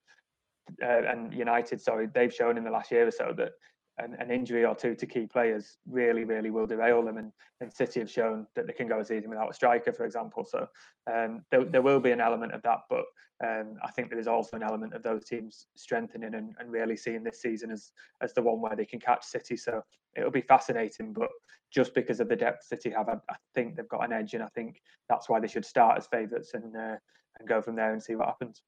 [0.82, 3.52] uh, and United, sorry, they've shown in the last year or so that
[3.98, 7.18] an, an, injury or two to key players really, really will derail them.
[7.18, 10.06] And, and City have shown that they can go a season without a striker, for
[10.06, 10.46] example.
[10.46, 10.68] So
[11.12, 13.06] um, there, there will be an element of that, but
[13.44, 16.96] um, I think there is also an element of those teams strengthening and, and really
[16.96, 17.92] seeing this season as
[18.22, 19.58] as the one where they can catch City.
[19.58, 19.82] So
[20.16, 21.30] it'll be fascinating, but
[21.72, 24.44] just because of the depth City have, I, I think they've got an edge, and
[24.44, 26.98] I think that's why they should start as favourites and uh,
[27.40, 28.62] and go from there and see what happens.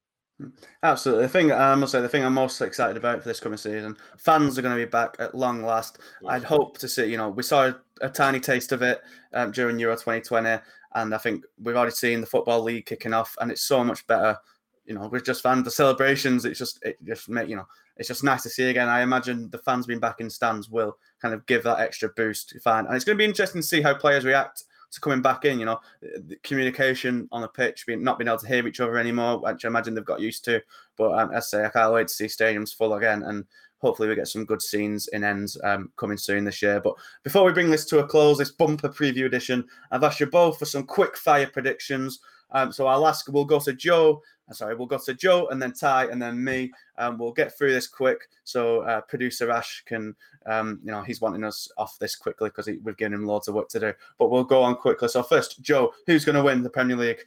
[0.82, 1.24] Absolutely.
[1.24, 3.96] The thing I must say, the thing I'm most excited about for this coming season,
[4.18, 6.00] fans are going to be back at long last.
[6.28, 9.02] I'd hope to see, you know, we saw a, a tiny taste of it
[9.34, 10.62] um, during Euro 2020,
[10.96, 14.06] and I think we've already seen the football league kicking off, and it's so much
[14.08, 14.38] better.
[14.86, 18.10] You know, with just fans, the celebrations, it's just, it just make you know, it's
[18.10, 18.90] just nice to see again.
[18.90, 22.54] I imagine the fans being back in stands will kind of give that extra boost.
[22.64, 25.46] Fine, and it's going to be interesting to see how players react to coming back
[25.46, 25.60] in.
[25.60, 28.98] You know, the communication on the pitch, being not being able to hear each other
[28.98, 30.62] anymore, which I imagine they've got used to.
[30.98, 33.46] But um, as I say, I can't wait to see stadiums full again, and
[33.80, 36.80] hopefully we get some good scenes in ends um, coming soon this year.
[36.80, 40.28] But before we bring this to a close, this bumper preview edition, I've asked you
[40.28, 42.20] both for some quick fire predictions.
[42.54, 45.74] Um, so I'll ask, we'll go to Joe sorry, we'll go to Joe and then
[45.74, 46.72] Ty and then me.
[46.98, 51.22] Um, we'll get through this quick so uh, producer Ash can, um, you know, he's
[51.22, 53.94] wanting us off this quickly because we've given him loads of work to do.
[54.20, 55.08] But we'll go on quickly.
[55.08, 57.22] So first, Joe, who's going to win the Premier League?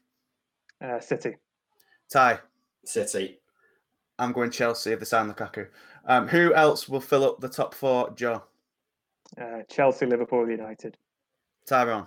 [0.83, 1.37] Uh, City.
[2.11, 2.41] Ty.
[2.85, 3.39] City.
[4.19, 5.67] I'm going Chelsea if they sign Lukaku.
[6.07, 8.43] Um, who else will fill up the top four, Joe?
[9.41, 10.97] Uh, Chelsea, Liverpool, United.
[11.67, 12.07] Tyrone.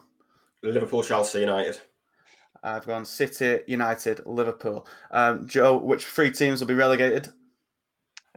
[0.64, 1.80] Liverpool, Chelsea, United.
[2.64, 4.88] I've gone City, United, Liverpool.
[5.12, 7.30] Um, Joe, which three teams will be relegated?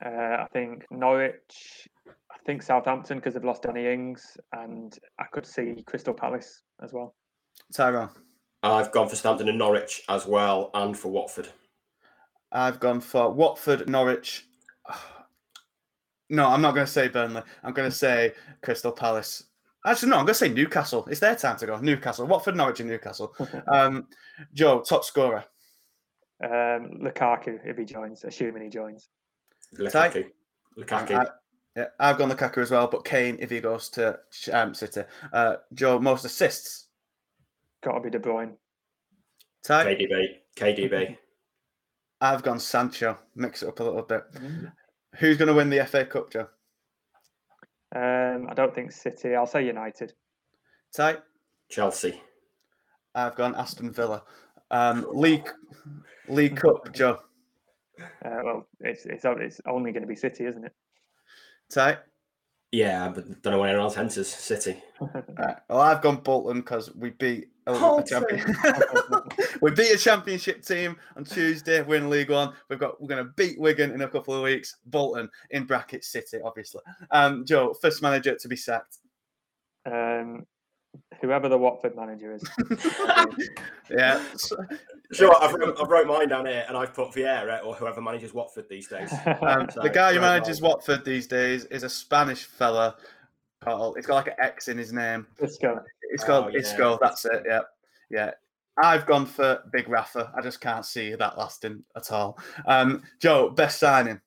[0.04, 1.88] Uh, I think Norwich.
[2.08, 6.92] I think Southampton because they've lost Danny Ings, and I could see Crystal Palace as
[6.92, 7.14] well.
[7.72, 8.10] Tyrone.
[8.62, 11.48] I've gone for Southampton and Norwich as well, and for Watford.
[12.52, 14.46] I've gone for Watford, Norwich.
[16.30, 17.42] No, I'm not going to say Burnley.
[17.62, 19.44] I'm going to say Crystal Palace.
[19.84, 21.06] Actually, no, I'm going to say Newcastle.
[21.10, 21.78] It's their time to go.
[21.78, 22.26] Newcastle.
[22.26, 23.34] Watford, Norwich, and Newcastle.
[23.66, 24.06] um,
[24.54, 25.44] Joe, top scorer.
[26.42, 29.08] Um, Lukaku, if he joins, assuming he joins.
[29.76, 30.26] Lukaku.
[30.78, 31.14] Lukaku.
[31.14, 31.26] I,
[31.76, 34.18] yeah, I've gone Lukaku as well, but Kane if he goes to
[34.52, 35.02] um, City.
[35.32, 36.86] Uh, Joe, most assists.
[37.82, 38.52] Got to be De Bruyne.
[39.64, 39.84] Ty?
[39.86, 40.26] KDB.
[40.56, 41.16] KDB.
[42.20, 43.18] I've gone Sancho.
[43.34, 44.22] Mix it up a little bit.
[44.34, 44.66] Mm-hmm.
[45.16, 46.48] Who's going to win the FA Cup, Joe?
[47.94, 49.34] Um, I don't think City.
[49.34, 50.14] I'll say United.
[50.94, 51.20] Tight.
[51.68, 52.20] Chelsea.
[53.14, 54.22] I've gone Aston Villa.
[54.70, 55.48] Um, League
[56.28, 57.18] League Cup, Joe.
[58.24, 60.72] Uh, well, it's it's it's only going to be City, isn't it?
[61.70, 61.98] Tight.
[62.70, 64.82] Yeah, but don't know when anyone else enters City.
[65.38, 65.56] Right.
[65.68, 68.40] Well, I've gone Bolton because we beat a, a champion.
[69.62, 71.80] we beat a championship team on Tuesday.
[71.82, 72.52] We're in League One.
[72.68, 74.76] We've got we're going to beat Wigan in a couple of weeks.
[74.86, 76.82] Bolton in bracket City, obviously.
[77.12, 78.98] Um, Joe, first manager to be sacked.
[79.86, 80.44] Um,
[81.20, 82.42] whoever the Watford manager is.
[83.90, 84.22] yeah.
[85.12, 88.34] Sure, I've wrote, I've wrote mine down here, and I've put Vieira or whoever manages
[88.34, 89.12] Watford these days.
[89.42, 90.70] Um, So, the guy who manages mine.
[90.70, 92.96] Watford these days is a Spanish fella.
[93.62, 95.24] Called, it's got like an X in his name.
[95.40, 95.56] Let's.
[96.10, 96.58] It's called Oh, yeah.
[96.60, 96.98] Xisco.
[97.00, 97.44] That's it.
[97.46, 97.60] Yeah,
[98.10, 98.30] yeah.
[98.80, 100.32] I've gone for Big Rafa.
[100.36, 102.38] I just can't see that lasting at all.
[102.66, 104.20] Um, Joe, best signing.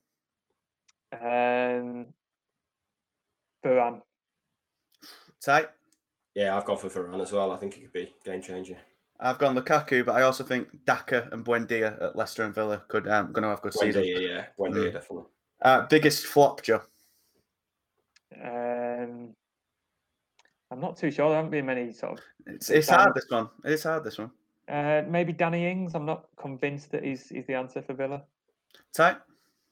[1.14, 2.08] Um,
[3.64, 4.02] Varane.
[5.42, 5.70] Tight.
[6.36, 7.52] Yeah, I've gone for Varane as well.
[7.52, 8.78] I think it could be game changer.
[9.20, 13.08] I've gone Lukaku, but I also think Daka and Buendia at Leicester and Villa could
[13.08, 14.04] um, going to have good season.
[14.04, 14.94] Buendia, yeah, Buendia Mm.
[14.94, 15.24] definitely.
[15.62, 16.82] Uh, biggest flop, Joe.
[18.44, 19.34] Um,
[20.72, 21.30] I'm not too sure.
[21.30, 22.20] There haven't been many sort of.
[22.48, 23.50] It's it's hard this one.
[23.64, 24.32] It's hard this one.
[24.68, 25.94] Uh, maybe Danny Ings.
[25.96, 28.24] I'm not convinced that he's he's the answer for Villa.
[28.94, 29.18] Tight.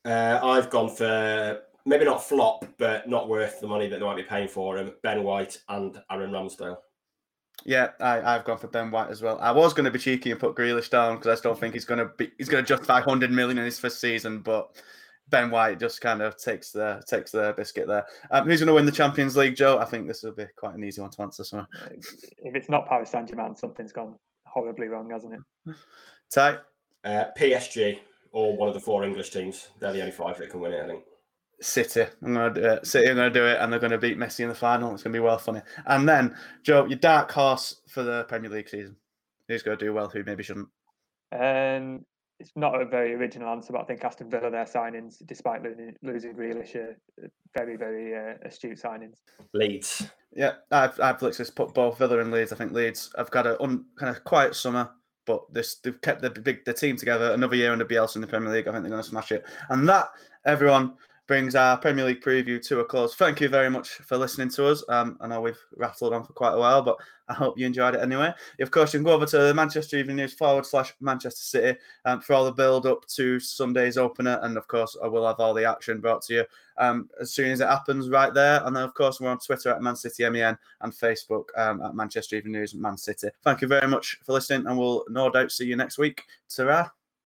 [0.05, 4.17] Uh, I've gone for maybe not flop, but not worth the money that they might
[4.17, 4.93] be paying for him.
[5.01, 6.77] Ben White and Aaron Ramsdale.
[7.65, 9.37] Yeah, I, I've gone for Ben White as well.
[9.39, 11.85] I was going to be cheeky and put Grealish down because I still think he's
[11.85, 14.75] going to be he's going to justify 100 million in his first season, but
[15.33, 18.05] Ben White just kind of takes the takes the biscuit there.
[18.29, 19.79] Um, who's going to win the Champions League, Joe?
[19.79, 21.43] I think this will be quite an easy one to answer.
[21.43, 21.65] So Uh,
[22.37, 24.13] If it's not Paris Saint Germain, something's gone
[24.45, 25.75] horribly wrong, hasn't it?
[26.31, 26.59] tight.
[27.03, 27.97] Uh, PSG
[28.31, 29.69] or one of the four English teams.
[29.79, 31.03] They're the only five that can win it, I think.
[31.61, 32.05] City.
[32.21, 32.85] I'm going to do it.
[32.85, 34.93] City are going to do it, and they're going to beat Messi in the final.
[34.93, 35.61] It's going to be well funny.
[35.87, 38.95] And then, Joe, your dark horse for the Premier League season.
[39.47, 40.09] Who's going to do well?
[40.09, 40.69] Who maybe shouldn't?
[41.31, 42.05] Um,
[42.43, 45.95] it's not a very original answer, but I think Aston Villa their signings, despite losing,
[46.03, 49.19] losing Grealish, are are very very uh, astute signings.
[49.53, 50.07] Leeds.
[50.35, 52.51] Yeah, I've I've literally put both Villa and Leeds.
[52.51, 54.89] I think Leeds have got a un, kind of quiet summer,
[55.25, 58.27] but this they've kept the big the team together another year under Bielsa in the
[58.27, 58.67] Premier League.
[58.67, 59.45] I think they're going to smash it.
[59.69, 60.09] And that
[60.45, 60.95] everyone
[61.27, 63.15] brings our Premier League preview to a close.
[63.15, 64.83] Thank you very much for listening to us.
[64.89, 66.97] Um, I know we've rattled on for quite a while, but
[67.29, 68.33] I hope you enjoyed it anyway.
[68.59, 71.79] Of course, you can go over to the Manchester Evening News forward slash Manchester City
[72.03, 74.39] um, for all the build up to Sunday's opener.
[74.43, 76.45] And of course, I will have all the action brought to you
[76.77, 78.61] um, as soon as it happens right there.
[78.65, 81.95] And then, of course, we're on Twitter at Man City MEN and Facebook um, at
[81.95, 83.29] Manchester Evening News Man City.
[83.43, 86.23] Thank you very much for listening, and we'll no doubt see you next week.
[86.53, 86.91] Ta